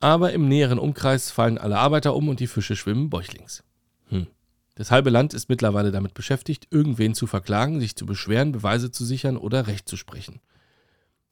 aber 0.00 0.32
im 0.32 0.48
näheren 0.48 0.78
Umkreis 0.78 1.30
fallen 1.30 1.58
alle 1.58 1.78
Arbeiter 1.78 2.14
um 2.14 2.28
und 2.28 2.40
die 2.40 2.46
Fische 2.46 2.76
schwimmen 2.76 3.08
bäuchlings. 3.08 3.64
Das 4.74 4.90
halbe 4.90 5.10
Land 5.10 5.34
ist 5.34 5.48
mittlerweile 5.48 5.92
damit 5.92 6.14
beschäftigt, 6.14 6.66
irgendwen 6.70 7.14
zu 7.14 7.26
verklagen, 7.26 7.80
sich 7.80 7.94
zu 7.94 8.06
beschweren, 8.06 8.52
Beweise 8.52 8.90
zu 8.90 9.04
sichern 9.04 9.36
oder 9.36 9.66
Recht 9.66 9.88
zu 9.88 9.96
sprechen. 9.96 10.40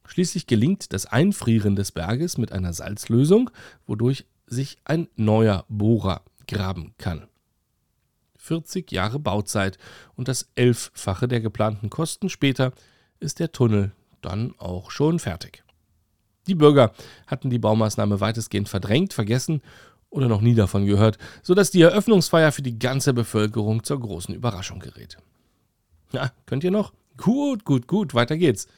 Schließlich 0.04 0.46
gelingt 0.46 0.92
das 0.92 1.06
Einfrieren 1.06 1.76
des 1.76 1.92
Berges 1.92 2.38
mit 2.38 2.52
einer 2.52 2.72
Salzlösung, 2.72 3.50
wodurch 3.86 4.26
sich 4.46 4.78
ein 4.84 5.08
neuer 5.16 5.64
Bohrer 5.68 6.22
graben 6.46 6.94
kann. 6.98 7.28
40 8.36 8.90
Jahre 8.90 9.18
Bauzeit 9.18 9.78
und 10.16 10.28
das 10.28 10.48
Elffache 10.56 11.28
der 11.28 11.40
geplanten 11.40 11.90
Kosten 11.90 12.28
später 12.28 12.72
ist 13.20 13.38
der 13.38 13.52
Tunnel 13.52 13.92
dann 14.20 14.54
auch 14.58 14.90
schon 14.90 15.18
fertig. 15.18 15.64
Die 16.48 16.56
Bürger 16.56 16.92
hatten 17.28 17.50
die 17.50 17.60
Baumaßnahme 17.60 18.20
weitestgehend 18.20 18.68
verdrängt, 18.68 19.12
vergessen 19.12 19.62
oder 20.12 20.28
noch 20.28 20.42
nie 20.42 20.54
davon 20.54 20.86
gehört, 20.86 21.18
sodass 21.42 21.70
die 21.70 21.80
Eröffnungsfeier 21.80 22.52
für 22.52 22.62
die 22.62 22.78
ganze 22.78 23.14
Bevölkerung 23.14 23.82
zur 23.82 23.98
großen 23.98 24.34
Überraschung 24.34 24.78
gerät. 24.78 25.16
Na, 26.12 26.30
könnt 26.46 26.62
ihr 26.62 26.70
noch? 26.70 26.92
Gut, 27.16 27.64
gut, 27.64 27.86
gut, 27.86 28.14
weiter 28.14 28.36
geht's. 28.36 28.68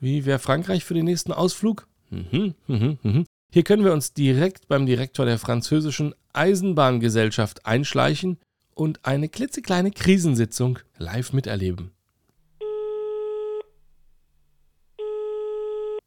Wie 0.00 0.26
wäre 0.26 0.38
Frankreich 0.38 0.84
für 0.84 0.94
den 0.94 1.06
nächsten 1.06 1.32
Ausflug? 1.32 1.88
Mhm, 2.10 2.54
mhm, 2.66 2.98
mhm. 3.02 3.24
Hier 3.50 3.64
können 3.64 3.84
wir 3.84 3.92
uns 3.92 4.12
direkt 4.12 4.68
beim 4.68 4.86
Direktor 4.86 5.24
der 5.24 5.38
französischen 5.38 6.14
Eisenbahngesellschaft 6.34 7.64
einschleichen 7.66 8.38
und 8.74 9.04
eine 9.04 9.28
klitzekleine 9.28 9.90
Krisensitzung 9.90 10.78
live 10.98 11.32
miterleben. 11.32 11.92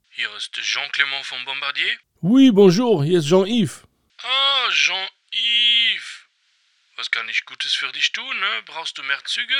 Hier 0.09 0.27
ist 0.37 0.53
Jean-Clément 0.53 1.23
von 1.23 1.39
Bombardier. 1.45 1.91
Oui, 2.21 2.51
bonjour, 2.51 3.03
hier 3.03 3.19
ist 3.19 3.27
Jean-Yves. 3.27 3.83
Ah, 4.27 4.69
Jean-Yves. 4.71 6.25
Was 6.95 7.11
kann 7.11 7.29
ich 7.29 7.45
Gutes 7.45 7.75
für 7.75 7.91
dich 7.91 8.11
tun? 8.11 8.39
Ne? 8.39 8.63
Brauchst 8.65 8.97
du 8.97 9.03
mehr 9.03 9.19
Züge? 9.25 9.53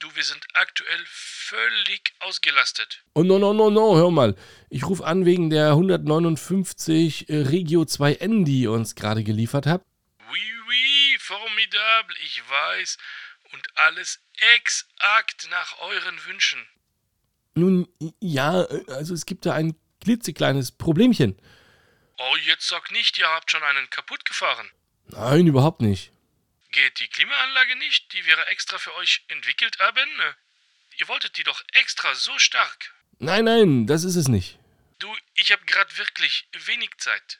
Du, 0.00 0.14
wir 0.16 0.24
sind 0.24 0.44
aktuell 0.54 1.04
völlig 1.06 2.12
ausgelastet. 2.18 3.04
Oh, 3.14 3.22
no, 3.22 3.38
no, 3.38 3.52
no, 3.52 3.70
no, 3.70 3.96
hör 3.96 4.10
mal. 4.10 4.34
Ich 4.70 4.84
rufe 4.84 5.06
an 5.06 5.24
wegen 5.24 5.50
der 5.50 5.68
159 5.68 7.28
äh, 7.28 7.36
Regio 7.42 7.82
2N, 7.82 8.44
die 8.44 8.62
ihr 8.62 8.72
uns 8.72 8.96
gerade 8.96 9.22
geliefert 9.22 9.66
habt. 9.66 9.86
Oui, 10.32 10.52
oui, 10.68 11.16
formidable, 11.20 12.16
ich 12.24 12.42
weiß. 12.48 12.98
Und 13.52 13.68
alles 13.76 14.18
exakt 14.56 15.48
nach 15.50 15.78
euren 15.78 16.24
Wünschen. 16.26 16.66
Nun, 17.54 17.88
ja, 18.20 18.64
äh, 18.64 18.84
also 18.88 19.14
es 19.14 19.26
gibt 19.26 19.46
da 19.46 19.54
ein 19.54 19.76
klitzekleines 20.02 20.72
Problemchen. 20.72 21.40
Oh, 22.18 22.36
jetzt 22.36 22.68
sag 22.68 22.90
nicht, 22.92 23.18
ihr 23.18 23.28
habt 23.28 23.50
schon 23.50 23.62
einen 23.62 23.90
kaputt 23.90 24.24
gefahren. 24.24 24.70
Nein, 25.08 25.46
überhaupt 25.46 25.80
nicht. 25.80 26.12
Geht 26.72 26.98
die 26.98 27.08
Klimaanlage 27.08 27.76
nicht, 27.76 28.12
die 28.12 28.24
wir 28.26 28.36
extra 28.48 28.78
für 28.78 28.94
euch 28.96 29.24
entwickelt 29.28 29.78
haben? 29.78 30.08
Ihr 30.98 31.08
wolltet 31.08 31.36
die 31.36 31.44
doch 31.44 31.62
extra 31.72 32.14
so 32.14 32.38
stark. 32.38 32.94
Nein, 33.18 33.44
nein, 33.44 33.86
das 33.86 34.04
ist 34.04 34.16
es 34.16 34.28
nicht. 34.28 34.58
Du, 34.98 35.14
ich 35.34 35.52
habe 35.52 35.64
gerade 35.66 35.96
wirklich 35.98 36.48
wenig 36.66 36.90
Zeit. 36.98 37.38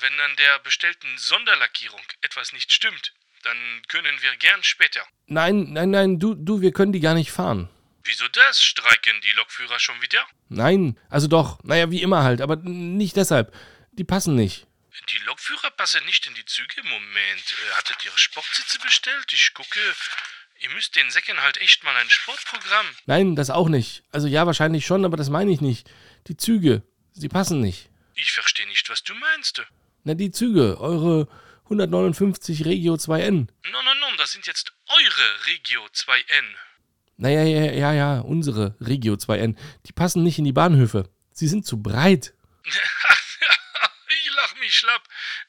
Wenn 0.00 0.20
an 0.20 0.36
der 0.36 0.58
bestellten 0.60 1.16
Sonderlackierung 1.16 2.02
etwas 2.20 2.52
nicht 2.52 2.72
stimmt, 2.72 3.12
dann 3.44 3.56
können 3.88 4.20
wir 4.20 4.36
gern 4.36 4.62
später. 4.62 5.02
Nein, 5.26 5.72
nein, 5.72 5.90
nein, 5.90 6.18
du, 6.18 6.34
du, 6.34 6.60
wir 6.60 6.72
können 6.72 6.92
die 6.92 7.00
gar 7.00 7.14
nicht 7.14 7.30
fahren. 7.30 7.68
Wieso 8.04 8.28
das? 8.28 8.60
Streiken 8.62 9.20
die 9.22 9.32
Lokführer 9.32 9.78
schon 9.78 10.00
wieder? 10.02 10.24
Nein, 10.48 10.98
also 11.08 11.26
doch, 11.28 11.62
naja, 11.64 11.90
wie 11.90 12.02
immer 12.02 12.22
halt, 12.22 12.40
aber 12.40 12.56
nicht 12.56 13.16
deshalb. 13.16 13.54
Die 13.98 14.04
passen 14.04 14.34
nicht. 14.34 14.66
Die 15.10 15.18
Lokführer 15.24 15.70
passen 15.70 16.04
nicht 16.04 16.26
in 16.26 16.34
die 16.34 16.44
Züge? 16.44 16.82
Moment, 16.82 17.14
äh, 17.14 17.74
hattet 17.76 18.04
ihr 18.04 18.10
Sportsitze 18.14 18.78
bestellt? 18.80 19.32
Ich 19.32 19.52
gucke. 19.54 19.80
Ihr 20.60 20.70
müsst 20.70 20.96
den 20.96 21.10
Säcken 21.10 21.40
halt 21.42 21.58
echt 21.58 21.84
mal 21.84 21.94
ein 21.96 22.08
Sportprogramm. 22.08 22.86
Nein, 23.06 23.36
das 23.36 23.50
auch 23.50 23.68
nicht. 23.68 24.02
Also 24.10 24.26
ja, 24.26 24.46
wahrscheinlich 24.46 24.86
schon, 24.86 25.04
aber 25.04 25.16
das 25.16 25.28
meine 25.28 25.50
ich 25.52 25.60
nicht. 25.60 25.88
Die 26.28 26.36
Züge, 26.36 26.82
sie 27.12 27.28
passen 27.28 27.60
nicht. 27.60 27.90
Ich 28.14 28.32
verstehe 28.32 28.66
nicht, 28.68 28.88
was 28.88 29.02
du 29.02 29.14
meinst. 29.14 29.62
Na, 30.04 30.14
die 30.14 30.30
Züge, 30.30 30.80
eure 30.80 31.28
159 31.64 32.64
Regio 32.64 32.94
2N. 32.94 33.48
No, 33.70 33.82
no, 33.82 33.94
no, 33.94 34.16
das 34.16 34.32
sind 34.32 34.46
jetzt 34.46 34.72
eure 34.88 35.46
Regio 35.46 35.84
2N. 35.92 36.54
Naja, 37.18 37.42
ja, 37.44 37.72
ja, 37.72 37.92
ja, 37.92 38.20
unsere 38.20 38.76
Regio 38.80 39.14
2N. 39.14 39.56
Die 39.86 39.92
passen 39.92 40.22
nicht 40.22 40.38
in 40.38 40.44
die 40.44 40.52
Bahnhöfe. 40.52 41.10
Sie 41.32 41.48
sind 41.48 41.66
zu 41.66 41.82
breit. 41.82 42.34
mich 44.66 44.74
schlapp. 44.74 45.02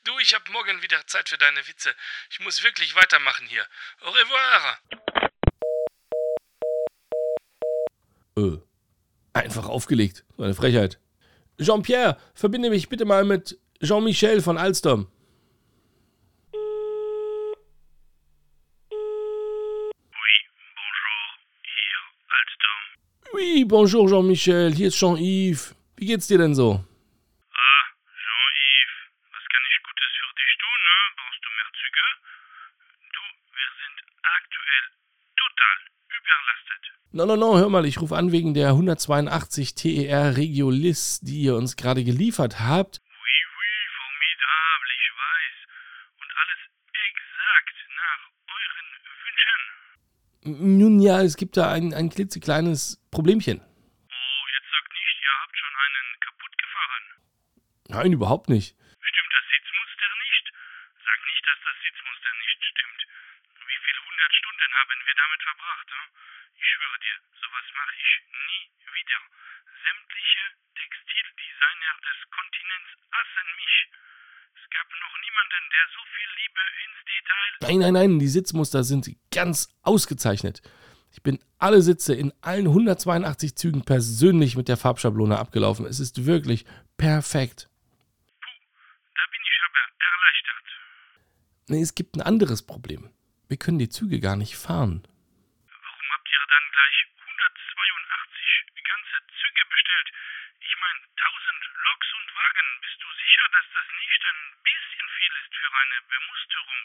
Du, 0.04 0.18
ich 0.20 0.34
hab 0.36 0.48
morgen 0.50 0.82
wieder 0.84 1.06
Zeit 1.08 1.28
für 1.30 1.38
deine 1.40 1.68
Witze. 1.68 1.90
Ich 2.30 2.40
muss 2.40 2.64
wirklich 2.64 2.96
weitermachen 2.96 3.48
hier. 3.48 3.66
Au 4.02 4.12
revoir. 4.12 4.78
Äh, 8.38 8.60
einfach 9.34 9.68
aufgelegt. 9.68 10.24
So 10.38 10.44
eine 10.44 10.54
Frechheit. 10.54 11.00
Jean-Pierre, 11.60 12.22
verbinde 12.36 12.70
mich 12.70 12.90
bitte 12.90 13.06
mal 13.06 13.24
mit 13.24 13.58
Jean-Michel 13.82 14.42
von 14.44 14.60
Alstom. 14.60 15.12
Oui, 20.12 20.36
bonjour, 20.76 21.40
hier 21.64 21.98
Alstom. 22.38 23.34
Oui, 23.34 23.66
bonjour 23.66 24.08
Jean-Michel, 24.08 24.76
hier 24.76 24.90
ist 24.90 24.98
Jean-Yves. 24.98 25.74
Wie 25.96 26.06
geht's 26.06 26.28
dir 26.28 26.38
denn 26.38 26.54
so? 26.54 26.86
No, 37.14 37.26
no, 37.26 37.38
no, 37.38 37.58
hör 37.58 37.70
mal, 37.70 37.86
ich 37.86 38.02
rufe 38.02 38.18
an 38.18 38.34
wegen 38.34 38.54
der 38.54 38.68
182 38.76 39.76
TER 39.76 40.36
Regiolis, 40.36 41.22
die 41.22 41.40
ihr 41.44 41.56
uns 41.56 41.78
gerade 41.78 42.04
geliefert 42.04 42.60
habt. 42.60 43.00
Oui, 43.00 43.38
oui, 43.56 43.74
formidable, 43.96 44.92
ich 44.92 45.10
weiß. 45.16 45.56
Und 46.20 46.30
alles 46.36 46.62
exakt 46.92 47.78
nach 47.96 48.22
euren 48.52 48.88
Wünschen. 49.24 50.78
Nun 50.78 51.00
ja, 51.00 51.22
es 51.24 51.38
gibt 51.38 51.56
da 51.56 51.72
ein, 51.72 51.94
ein 51.94 52.10
klitzekleines 52.10 53.00
Problemchen. 53.10 53.62
Oh, 53.64 54.44
jetzt 54.52 54.70
sagt 54.76 54.92
nicht, 54.92 55.18
ihr 55.24 55.36
habt 55.42 55.56
schon 55.56 55.76
einen 55.80 56.08
kaputt 56.20 56.54
gefahren. 56.60 57.04
Nein, 57.88 58.12
überhaupt 58.12 58.50
nicht. 58.52 58.76
Stimmt 58.76 59.32
das 59.32 59.48
Sitzmuster 59.48 60.12
nicht? 60.28 60.46
Sag 61.08 61.20
nicht, 61.24 61.44
dass 61.48 61.60
das 61.72 61.78
Sitzmuster 61.88 62.32
nicht 62.36 62.62
stimmt. 62.68 63.02
Wie 63.64 63.80
viele 63.80 64.00
hundert 64.12 64.34
Stunden 64.36 64.72
haben 64.76 65.00
wir 65.08 65.16
damit 65.16 65.42
verbracht? 65.48 65.88
Hm? 65.88 66.27
Ich 66.58 66.68
schwöre 66.68 67.00
dir, 67.00 67.18
sowas 67.38 67.68
mache 67.78 67.96
ich 68.02 68.12
nie 68.34 68.64
wieder. 68.98 69.20
Sämtliche 69.86 70.44
Textildesigner 70.74 71.94
des 72.02 72.18
Kontinents 72.34 72.92
hassen 73.14 73.48
mich. 73.58 73.76
Es 74.58 74.66
gab 74.74 74.88
noch 74.90 75.16
niemanden, 75.22 75.64
der 75.72 75.86
so 75.94 76.04
viel 76.14 76.30
Liebe 76.42 76.64
ins 76.86 77.00
Detail. 77.06 77.52
Nein, 77.62 77.80
nein, 77.80 77.94
nein, 77.94 78.20
die 78.20 78.28
Sitzmuster 78.28 78.84
sind 78.84 79.10
ganz 79.32 79.70
ausgezeichnet. 79.84 80.62
Ich 81.12 81.24
bin 81.24 81.40
alle 81.58 81.82
Sitze 81.82 82.14
in 82.14 82.34
allen 82.42 82.68
182 82.68 83.56
Zügen 83.56 83.84
persönlich 83.84 84.56
mit 84.56 84.68
der 84.68 84.78
Farbschablone 84.78 85.40
abgelaufen. 85.40 85.86
Es 85.86 86.00
ist 86.00 86.26
wirklich 86.26 86.66
perfekt. 86.98 87.70
Da 89.16 89.24
bin 89.32 89.42
ich 89.42 89.60
aber 89.66 89.82
erleichtert. 89.98 90.68
Nee, 91.70 91.82
es 91.82 91.96
gibt 91.96 92.16
ein 92.16 92.22
anderes 92.22 92.62
Problem. 92.62 93.10
Wir 93.48 93.58
können 93.58 93.80
die 93.80 93.90
Züge 93.90 94.20
gar 94.20 94.36
nicht 94.36 94.58
fahren. 94.58 95.08
Warum 95.08 96.08
habt 96.14 96.28
ihr 96.30 96.44
dann 96.54 96.66
gleich 96.70 96.98
182 97.18 98.84
ganze 98.84 99.18
Züge 99.42 99.64
bestellt? 99.72 100.10
Ich 100.60 100.76
meine, 100.78 101.00
1000 101.02 101.58
Wagen. 102.48 102.68
Bist 102.82 103.00
du 103.01 103.08
sicher, 103.24 103.46
dass 103.56 103.68
das 103.75 103.88
nicht 104.00 104.22
ein 104.32 104.42
bisschen 104.63 105.08
viel 105.18 105.34
ist 105.42 105.51
für 105.60 105.72
eine 105.84 105.98
Bemusterung? 106.13 106.82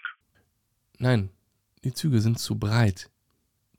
Nein, 0.99 1.31
die 1.85 1.93
Züge 1.93 2.21
sind 2.21 2.39
zu 2.39 2.59
breit. 2.59 3.11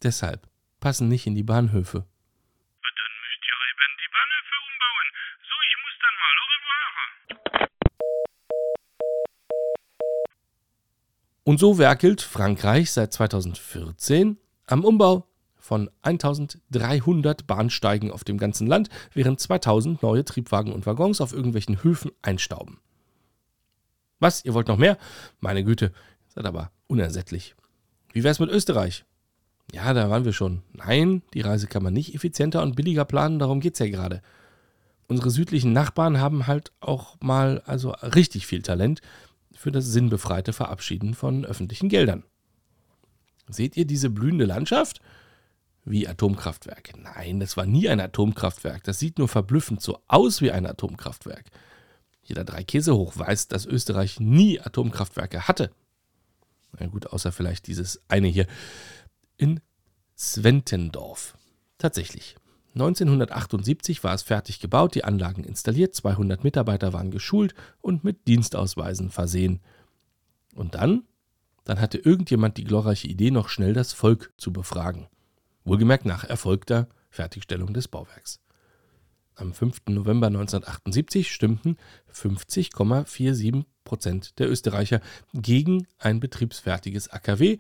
Deshalb 0.04 0.48
passen 0.80 1.08
nicht 1.08 1.28
in 1.28 1.36
die 1.36 1.44
Bahnhöfe. 1.44 2.00
Dann 2.00 3.14
müsst 3.24 3.44
ihr 3.50 3.58
eben 3.72 3.88
die 4.04 4.12
Bahnhöfe 4.16 4.56
umbauen. 4.70 5.08
So, 5.50 5.56
ich 5.68 5.76
muss 5.84 5.96
dann 6.04 6.16
mal. 6.24 6.36
Au 6.42 6.48
revoir. 6.54 6.88
Und 11.46 11.58
so 11.60 11.78
werkelt 11.78 12.22
Frankreich 12.22 12.92
seit 12.92 13.14
2014 13.14 14.38
am 14.68 14.86
Umbau 14.86 15.28
von 15.64 15.90
1300 16.02 17.48
Bahnsteigen 17.48 18.12
auf 18.12 18.26
dem 18.26 18.38
ganzen 18.38 18.68
Land, 18.68 18.90
während 19.14 19.40
2000 19.40 20.04
neue 20.04 20.26
Triebwagen 20.26 20.74
und 20.74 20.86
Waggons 20.86 21.22
auf 21.22 21.32
irgendwelchen 21.32 21.82
Höfen 21.84 22.12
einstauben. 22.22 22.82
Was, 24.20 24.44
ihr 24.44 24.54
wollt 24.54 24.68
noch 24.68 24.78
mehr? 24.78 24.98
Meine 25.40 25.64
Güte, 25.64 25.94
seid 26.28 26.46
aber 26.46 26.70
unersättlich. 26.88 27.56
Wie 28.12 28.26
wär's 28.26 28.40
mit 28.40 28.50
Österreich? 28.50 29.06
Ja, 29.72 29.94
da 29.94 30.10
waren 30.10 30.26
wir 30.26 30.34
schon. 30.34 30.64
Nein, 30.74 31.22
die 31.34 31.40
Reise 31.42 31.68
kann 31.68 31.82
man 31.82 31.94
nicht 31.94 32.14
effizienter 32.14 32.62
und 32.62 32.76
billiger 32.76 33.06
planen, 33.06 33.40
darum 33.40 33.62
geht's 33.62 33.80
ja 33.80 33.88
gerade. 33.88 34.22
Unsere 35.08 35.30
südlichen 35.30 35.72
Nachbarn 35.72 36.20
haben 36.20 36.46
halt 36.46 36.74
auch 36.82 37.16
mal 37.22 37.62
also 37.66 37.92
richtig 37.92 38.48
viel 38.48 38.64
Talent 38.64 39.00
für 39.54 39.72
das 39.72 39.86
sinnbefreite 39.86 40.52
Verabschieden 40.52 41.14
von 41.14 41.46
öffentlichen 41.46 41.88
Geldern. 41.88 42.24
Seht 43.48 43.78
ihr 43.78 43.86
diese 43.86 44.10
blühende 44.10 44.46
Landschaft? 44.46 45.00
Wie 45.86 46.08
Atomkraftwerke. 46.08 47.00
Nein, 47.00 47.40
das 47.40 47.58
war 47.58 47.66
nie 47.66 47.90
ein 47.90 48.00
Atomkraftwerk. 48.00 48.84
Das 48.84 49.00
sieht 49.00 49.18
nur 49.18 49.28
verblüffend 49.28 49.82
so 49.82 50.00
aus 50.08 50.42
wie 50.42 50.52
ein 50.52 50.66
Atomkraftwerk. 50.66 51.46
Jeder 52.24 52.46
drei 52.46 52.64
Käse 52.64 52.96
hoch 52.96 53.18
weiß, 53.18 53.50
dass 53.50 53.66
Österreich 53.66 54.20
nie 54.20 54.60
Atomkraftwerke 54.62 55.48
hatte. 55.48 55.72
Na 56.80 56.88
gut, 56.88 57.08
außer 57.08 57.32
vielleicht 57.32 57.68
dieses 57.68 58.02
eine 58.08 58.28
hier 58.28 58.48
in 59.38 59.60
Sventendorf. 60.18 61.38
Tatsächlich. 61.78 62.36
1978 62.76 64.04
war 64.04 64.16
es 64.16 64.24
fertig 64.24 64.60
gebaut, 64.60 64.96
die 64.96 65.04
Anlagen 65.04 65.44
installiert, 65.44 65.94
200 65.94 66.44
Mitarbeiter 66.44 66.92
waren 66.92 67.12
geschult 67.12 67.54
und 67.82 68.04
mit 68.04 68.28
Dienstausweisen 68.28 69.12
versehen. 69.12 69.60
Und 70.56 70.74
dann? 70.74 71.04
Dann 71.66 71.80
hatte 71.80 71.98
irgendjemand 71.98 72.58
die 72.58 72.64
glorreiche 72.64 73.08
Idee, 73.08 73.32
noch 73.32 73.50
schnell 73.50 73.74
das 73.74 73.94
Volk 73.94 74.34
zu 74.38 74.52
befragen. 74.52 75.08
Wohlgemerkt 75.66 76.06
nach 76.06 76.24
erfolgter 76.24 76.88
Fertigstellung 77.10 77.74
des 77.74 77.88
Bauwerks. 77.88 78.40
Am 79.36 79.54
5. 79.54 79.84
November 79.90 80.28
1978 80.28 81.32
stimmten 81.32 81.78
50,47 82.14 83.66
Prozent 83.84 84.40
der 84.40 84.50
Österreicher 84.50 85.02
gegen 85.34 85.88
ein 85.98 86.20
betriebsfertiges 86.20 87.10
AKW, 87.10 87.58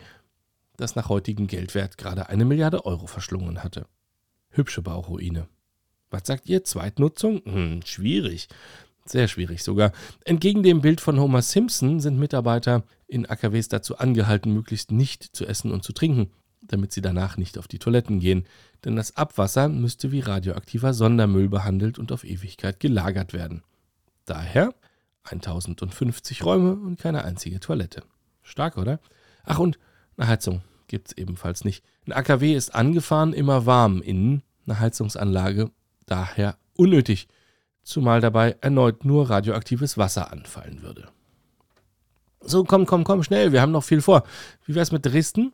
das 0.77 0.95
nach 0.95 1.09
heutigem 1.09 1.47
Geldwert 1.47 1.97
gerade 1.97 2.29
eine 2.29 2.45
Milliarde 2.45 2.85
Euro 2.85 3.07
verschlungen 3.07 3.63
hatte. 3.63 3.87
Hübsche 4.49 4.81
Bauruine. 4.81 5.47
Was 6.09 6.27
sagt 6.27 6.47
ihr? 6.47 6.63
Zweitnutzung? 6.63 7.41
Hm, 7.43 7.81
schwierig. 7.85 8.47
Sehr 9.05 9.27
schwierig 9.27 9.63
sogar. 9.63 9.91
Entgegen 10.23 10.63
dem 10.63 10.81
Bild 10.81 11.01
von 11.01 11.19
Homer 11.19 11.41
Simpson 11.41 11.99
sind 11.99 12.19
Mitarbeiter 12.19 12.83
in 13.07 13.25
AKWs 13.25 13.67
dazu 13.67 13.97
angehalten, 13.97 14.53
möglichst 14.53 14.91
nicht 14.91 15.23
zu 15.35 15.45
essen 15.45 15.71
und 15.71 15.83
zu 15.83 15.91
trinken, 15.91 16.31
damit 16.67 16.91
sie 16.91 17.01
danach 17.01 17.37
nicht 17.37 17.57
auf 17.57 17.67
die 17.67 17.79
Toiletten 17.79 18.19
gehen. 18.19 18.45
Denn 18.85 18.95
das 18.95 19.15
Abwasser 19.15 19.69
müsste 19.69 20.11
wie 20.11 20.19
radioaktiver 20.19 20.93
Sondermüll 20.93 21.49
behandelt 21.49 21.99
und 21.99 22.11
auf 22.11 22.23
Ewigkeit 22.23 22.79
gelagert 22.79 23.33
werden. 23.33 23.63
Daher 24.25 24.73
1050 25.23 26.43
Räume 26.45 26.73
und 26.73 26.99
keine 26.99 27.23
einzige 27.23 27.59
Toilette. 27.59 28.03
Stark, 28.41 28.77
oder? 28.77 28.99
Ach, 29.43 29.59
und 29.59 29.79
eine 30.17 30.27
Heizung 30.27 30.61
gibt 30.87 31.07
es 31.07 31.17
ebenfalls 31.17 31.63
nicht. 31.63 31.83
Ein 32.05 32.13
AKW 32.13 32.53
ist 32.53 32.75
angefahren, 32.75 33.33
immer 33.33 33.65
warm 33.65 34.01
innen, 34.01 34.43
eine 34.65 34.79
Heizungsanlage 34.79 35.71
daher 36.05 36.57
unnötig, 36.75 37.27
zumal 37.83 38.21
dabei 38.21 38.57
erneut 38.61 39.05
nur 39.05 39.29
radioaktives 39.29 39.97
Wasser 39.97 40.31
anfallen 40.31 40.81
würde. 40.81 41.07
So, 42.41 42.63
komm, 42.63 42.85
komm, 42.85 43.05
komm, 43.05 43.23
schnell, 43.23 43.53
wir 43.53 43.61
haben 43.61 43.71
noch 43.71 43.83
viel 43.83 44.01
vor. 44.01 44.23
Wie 44.65 44.75
wär's 44.75 44.91
mit 44.91 45.05
Dresden? 45.05 45.53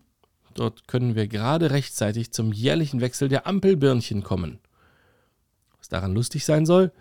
Dort 0.54 0.88
können 0.88 1.16
wir 1.16 1.28
gerade 1.28 1.72
rechtzeitig 1.72 2.32
zum 2.32 2.52
jährlichen 2.52 3.02
Wechsel 3.02 3.30
der 3.30 3.48
Ampelbirnchen 3.48 4.24
kommen. 4.24 4.60
Was 5.78 5.90
daran 5.90 6.14
lustig 6.14 6.46
sein 6.46 6.66
soll? 6.66 6.92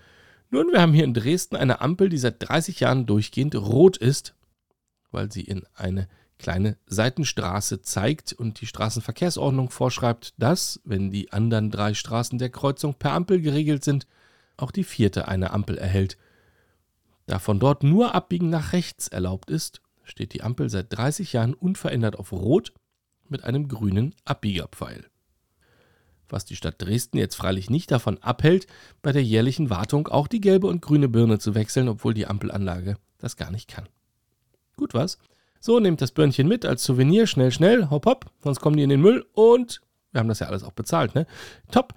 Nun, 0.51 0.73
wir 0.73 0.81
haben 0.81 0.95
hier 0.95 1.05
in 1.05 1.15
Dresden 1.15 1.57
eine 1.57 1.81
Ampel, 1.81 2.09
die 2.09 2.19
seit 2.19 2.37
30 2.39 2.81
Jahren 2.81 3.07
durchgehend 3.07 3.55
rot 3.55 3.97
ist, 3.97 4.35
weil 5.11 5.31
sie 5.31 5.43
in 5.43 5.65
eine 5.75 6.09
kleine 6.39 6.77
Seitenstraße 6.87 7.83
zeigt 7.83 8.33
und 8.33 8.61
die 8.61 8.67
Straßenverkehrsordnung 8.67 9.71
vorschreibt, 9.71 10.35
dass, 10.39 10.81
wenn 10.85 11.11
die 11.11 11.33
anderen 11.33 11.71
drei 11.71 11.95
Straßen 11.95 12.39
der 12.39 12.51
Kreuzung 12.51 12.95
per 12.95 13.13
Ampel 13.13 13.41
geregelt 13.41 13.85
sind, 13.85 14.07
auch 14.57 14.71
die 14.71 14.85
vierte 14.85 15.29
eine 15.29 15.51
Ampel 15.51 15.77
erhält. 15.77 16.17
Da 17.27 17.39
von 17.39 17.61
dort 17.61 17.83
nur 17.83 18.15
Abbiegen 18.15 18.49
nach 18.49 18.73
rechts 18.73 19.09
erlaubt 19.09 19.51
ist, 19.51 19.83
steht 20.05 20.33
die 20.33 20.43
Ampel 20.43 20.71
seit 20.71 20.87
30 20.97 21.35
Jahren 21.35 21.55
unverändert 21.55 22.19
auf 22.19 22.33
Rot 22.33 22.73
mit 23.31 23.45
einem 23.45 23.69
grünen 23.69 24.15
Abbiegerpfeil. 24.25 25.07
Was 26.29 26.45
die 26.45 26.57
Stadt 26.57 26.81
Dresden 26.81 27.19
jetzt 27.19 27.37
freilich 27.37 27.71
nicht 27.71 27.91
davon 27.91 28.19
abhält, 28.19 28.67
bei 29.03 29.13
der 29.13 29.23
jährlichen 29.25 29.71
Wartung 29.71 30.09
auch 30.09 30.29
die 30.29 30.41
gelbe 30.41 30.67
und 30.67 30.83
grüne 30.83 31.09
Birne 31.09 31.39
zu 31.39 31.55
wechseln, 31.55 31.89
obwohl 31.89 32.15
die 32.15 32.27
Ampelanlage 32.27 32.97
das 33.19 33.37
gar 33.37 33.51
nicht 33.51 33.69
kann. 33.69 33.89
Gut 34.77 34.95
was? 34.95 35.19
So, 35.61 35.81
nehmt 35.81 36.01
das 36.01 36.13
Birnchen 36.13 36.47
mit 36.47 36.65
als 36.65 36.85
Souvenir, 36.85 37.27
schnell, 37.27 37.51
schnell, 37.51 37.91
hopp, 37.91 38.07
hopp, 38.07 38.31
sonst 38.43 38.61
kommen 38.61 38.77
die 38.77 38.83
in 38.83 38.91
den 38.91 39.01
Müll 39.01 39.27
und 39.33 39.81
wir 40.13 40.21
haben 40.21 40.29
das 40.29 40.39
ja 40.39 40.47
alles 40.47 40.63
auch 40.63 40.73
bezahlt, 40.73 41.15
ne? 41.15 41.27
Top. 41.71 41.95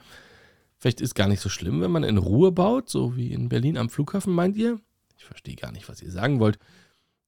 Vielleicht 0.78 1.00
ist 1.00 1.14
gar 1.14 1.28
nicht 1.28 1.42
so 1.42 1.50
schlimm, 1.50 1.82
wenn 1.82 1.92
man 1.92 2.04
in 2.04 2.18
Ruhe 2.18 2.52
baut, 2.52 2.90
so 2.90 3.16
wie 3.16 3.32
in 3.32 3.50
Berlin 3.50 3.78
am 3.78 3.90
Flughafen, 3.90 4.34
meint 4.34 4.58
ihr? 4.58 4.80
Ich 5.18 5.26
verstehe 5.26 5.56
gar 5.56 5.72
nicht, 5.72 5.88
was 5.88 6.02
ihr 6.02 6.12
sagen 6.12 6.40
wollt. 6.40 6.58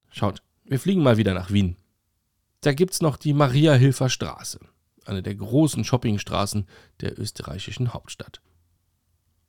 Schaut, 0.10 0.42
wir 0.66 0.80
fliegen 0.80 1.04
mal 1.04 1.18
wieder 1.18 1.36
nach 1.36 1.52
Wien. 1.52 1.76
Da 2.64 2.72
gibt's 2.72 3.02
noch 3.02 3.18
die 3.18 3.34
Maria-Hilfer 3.34 4.10
Straße, 4.10 4.58
eine 5.04 5.22
der 5.22 5.36
großen 5.36 5.84
Shoppingstraßen 5.84 6.66
der 7.02 7.20
österreichischen 7.20 7.94
Hauptstadt. 7.94 8.42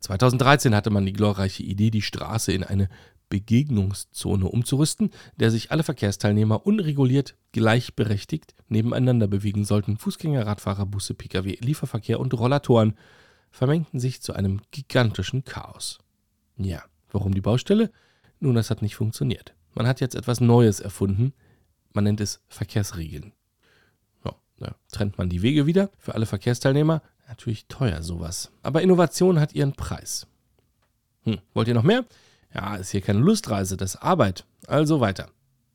2013 0.00 0.74
hatte 0.74 0.90
man 0.90 1.06
die 1.06 1.12
glorreiche 1.12 1.62
Idee, 1.62 1.92
die 1.92 2.02
Straße 2.02 2.52
in 2.52 2.64
eine 2.64 2.88
Begegnungszone 3.28 4.46
umzurüsten, 4.46 5.10
der 5.36 5.52
sich 5.52 5.70
alle 5.70 5.84
Verkehrsteilnehmer 5.84 6.66
unreguliert, 6.66 7.36
gleichberechtigt 7.52 8.52
nebeneinander 8.66 9.28
bewegen 9.28 9.64
sollten. 9.64 9.96
Fußgänger, 9.96 10.44
Radfahrer, 10.44 10.84
Busse, 10.84 11.14
Pkw, 11.14 11.56
Lieferverkehr 11.60 12.18
und 12.18 12.34
Rollatoren 12.34 12.98
vermengten 13.52 14.00
sich 14.00 14.22
zu 14.22 14.32
einem 14.32 14.60
gigantischen 14.72 15.44
Chaos. 15.44 16.00
Ja, 16.56 16.82
warum 17.12 17.32
die 17.32 17.40
Baustelle? 17.40 17.92
Nun, 18.40 18.56
das 18.56 18.70
hat 18.70 18.82
nicht 18.82 18.96
funktioniert. 18.96 19.54
Man 19.72 19.86
hat 19.86 20.00
jetzt 20.00 20.16
etwas 20.16 20.40
Neues 20.40 20.80
erfunden. 20.80 21.32
Man 21.94 22.04
nennt 22.04 22.20
es 22.20 22.40
Verkehrsregeln. 22.48 23.32
Ja, 24.24 24.34
da 24.58 24.74
trennt 24.92 25.16
man 25.16 25.30
die 25.30 25.42
Wege 25.42 25.64
wieder 25.66 25.90
für 25.98 26.14
alle 26.14 26.26
Verkehrsteilnehmer. 26.26 27.02
Natürlich 27.28 27.66
teuer 27.66 28.02
sowas. 28.02 28.52
Aber 28.62 28.82
Innovation 28.82 29.40
hat 29.40 29.54
ihren 29.54 29.72
Preis. 29.72 30.26
Hm, 31.22 31.38
wollt 31.54 31.68
ihr 31.68 31.74
noch 31.74 31.82
mehr? 31.82 32.04
Ja, 32.52 32.76
ist 32.76 32.90
hier 32.90 33.00
keine 33.00 33.20
Lustreise, 33.20 33.76
das 33.76 33.94
ist 33.94 34.02
Arbeit. 34.02 34.44
Also 34.66 35.00
weiter. 35.00 35.30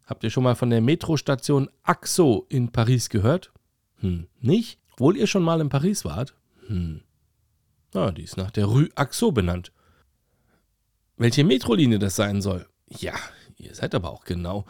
Habt 0.06 0.24
ihr 0.24 0.30
schon 0.30 0.44
mal 0.44 0.56
von 0.56 0.70
der 0.70 0.82
Metrostation 0.82 1.70
Axo 1.84 2.46
in 2.50 2.72
Paris 2.72 3.10
gehört? 3.10 3.52
Hm, 3.98 4.28
nicht? 4.40 4.80
Obwohl 4.94 5.18
ihr 5.18 5.28
schon 5.28 5.44
mal 5.44 5.62
in 5.62 5.70
Paris 5.70 6.06
wart? 6.06 6.36
Hm. 6.68 7.02
Ah, 7.94 8.12
die 8.12 8.24
ist 8.24 8.38
nach 8.38 8.52
der 8.52 8.66
Rue 8.66 8.90
Axo 8.96 9.32
benannt. 9.32 9.72
Welche 11.18 11.44
Metrolinie 11.44 12.00
das 12.00 12.16
sein 12.16 12.42
soll? 12.42 12.68
Ja, 12.88 13.16
ihr 13.58 13.74
seid 13.74 13.96
aber 13.96 14.12
auch 14.12 14.26
genau. 14.26 14.66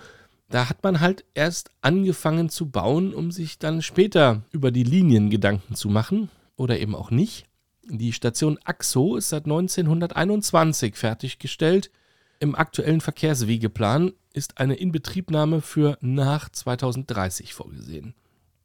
Da 0.49 0.67
hat 0.67 0.83
man 0.83 0.99
halt 0.99 1.25
erst 1.35 1.69
angefangen 1.81 2.49
zu 2.49 2.69
bauen, 2.69 3.13
um 3.13 3.31
sich 3.31 3.59
dann 3.59 3.81
später 3.83 4.41
über 4.51 4.71
die 4.71 4.83
Linien 4.83 5.29
Gedanken 5.29 5.75
zu 5.75 5.89
machen. 5.89 6.29
Oder 6.55 6.79
eben 6.79 6.95
auch 6.95 7.11
nicht. 7.11 7.45
Die 7.87 8.13
Station 8.13 8.59
Axo 8.65 9.15
ist 9.15 9.29
seit 9.29 9.45
1921 9.45 10.95
fertiggestellt. 10.95 11.91
Im 12.39 12.55
aktuellen 12.55 13.01
Verkehrswegeplan 13.01 14.13
ist 14.33 14.59
eine 14.59 14.75
Inbetriebnahme 14.75 15.61
für 15.61 15.97
nach 16.01 16.49
2030 16.49 17.53
vorgesehen. 17.53 18.15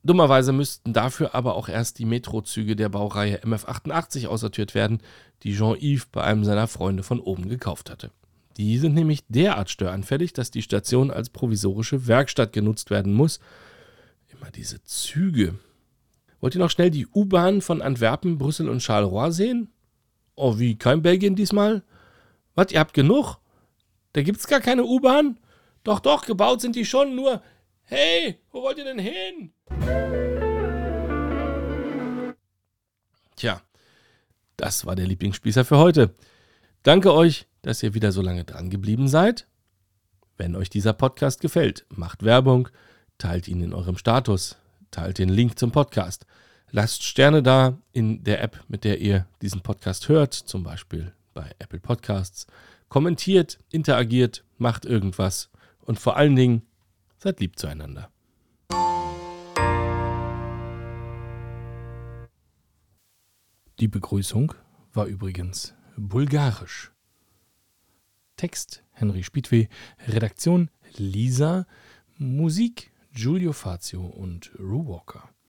Dummerweise 0.02 0.52
müssten 0.52 0.92
dafür 0.92 1.34
aber 1.34 1.54
auch 1.54 1.68
erst 1.68 1.98
die 1.98 2.04
Metrozüge 2.04 2.76
der 2.76 2.90
Baureihe 2.90 3.38
MF88 3.38 4.26
aussortiert 4.26 4.74
werden, 4.74 5.00
die 5.42 5.54
Jean-Yves 5.54 6.06
bei 6.12 6.22
einem 6.22 6.44
seiner 6.44 6.68
Freunde 6.68 7.02
von 7.02 7.20
oben 7.20 7.48
gekauft 7.48 7.90
hatte. 7.90 8.10
Die 8.56 8.78
sind 8.78 8.94
nämlich 8.94 9.24
derart 9.28 9.70
störanfällig, 9.70 10.32
dass 10.32 10.50
die 10.50 10.62
Station 10.62 11.10
als 11.10 11.30
provisorische 11.30 12.06
Werkstatt 12.06 12.52
genutzt 12.52 12.90
werden 12.90 13.12
muss. 13.12 13.40
Immer 14.28 14.50
diese 14.50 14.82
Züge. 14.84 15.58
Wollt 16.40 16.54
ihr 16.54 16.60
noch 16.60 16.70
schnell 16.70 16.90
die 16.90 17.06
U-Bahn 17.06 17.62
von 17.62 17.82
Antwerpen, 17.82 18.38
Brüssel 18.38 18.68
und 18.68 18.82
Charleroi 18.82 19.30
sehen? 19.30 19.72
Oh, 20.36 20.58
wie, 20.58 20.76
kein 20.76 21.02
Belgien 21.02 21.36
diesmal? 21.36 21.82
Was, 22.54 22.70
ihr 22.70 22.80
habt 22.80 22.94
genug? 22.94 23.38
Da 24.12 24.22
gibt's 24.22 24.46
gar 24.46 24.60
keine 24.60 24.84
U-Bahn? 24.84 25.38
Doch, 25.82 26.00
doch, 26.00 26.24
gebaut 26.24 26.60
sind 26.60 26.76
die 26.76 26.84
schon, 26.84 27.16
nur. 27.16 27.42
Hey, 27.82 28.38
wo 28.50 28.62
wollt 28.62 28.78
ihr 28.78 28.84
denn 28.84 28.98
hin? 28.98 29.52
Tja, 33.36 33.60
das 34.56 34.86
war 34.86 34.94
der 34.94 35.06
Lieblingsspießer 35.06 35.64
für 35.64 35.78
heute. 35.78 36.14
Danke 36.82 37.12
euch, 37.12 37.46
dass 37.64 37.82
ihr 37.82 37.94
wieder 37.94 38.12
so 38.12 38.22
lange 38.22 38.44
dran 38.44 38.70
geblieben 38.70 39.08
seid. 39.08 39.46
Wenn 40.36 40.54
euch 40.54 40.68
dieser 40.68 40.92
Podcast 40.92 41.40
gefällt, 41.40 41.86
macht 41.88 42.22
Werbung, 42.22 42.68
teilt 43.18 43.48
ihn 43.48 43.62
in 43.62 43.72
eurem 43.72 43.96
Status, 43.96 44.56
teilt 44.90 45.18
den 45.18 45.28
Link 45.28 45.58
zum 45.58 45.72
Podcast. 45.72 46.26
Lasst 46.70 47.02
Sterne 47.04 47.42
da 47.42 47.78
in 47.92 48.22
der 48.24 48.42
App, 48.42 48.64
mit 48.68 48.84
der 48.84 49.00
ihr 49.00 49.26
diesen 49.42 49.62
Podcast 49.62 50.08
hört, 50.08 50.34
zum 50.34 50.62
Beispiel 50.62 51.12
bei 51.32 51.50
Apple 51.58 51.80
Podcasts. 51.80 52.46
Kommentiert, 52.88 53.58
interagiert, 53.70 54.44
macht 54.58 54.84
irgendwas 54.84 55.50
und 55.80 55.98
vor 55.98 56.16
allen 56.16 56.36
Dingen 56.36 56.62
seid 57.16 57.40
lieb 57.40 57.58
zueinander. 57.58 58.10
Die 63.80 63.88
Begrüßung 63.88 64.54
war 64.92 65.06
übrigens 65.06 65.74
bulgarisch. 65.96 66.93
Text 68.36 68.82
Henry 68.92 69.22
Spiedweh, 69.22 69.66
Redaktion 70.08 70.70
Lisa, 70.96 71.66
Musik 72.18 72.92
Giulio 73.12 73.52
Fazio 73.52 74.04
und 74.04 74.50
Rue 74.58 74.86
Walker. 74.86 75.33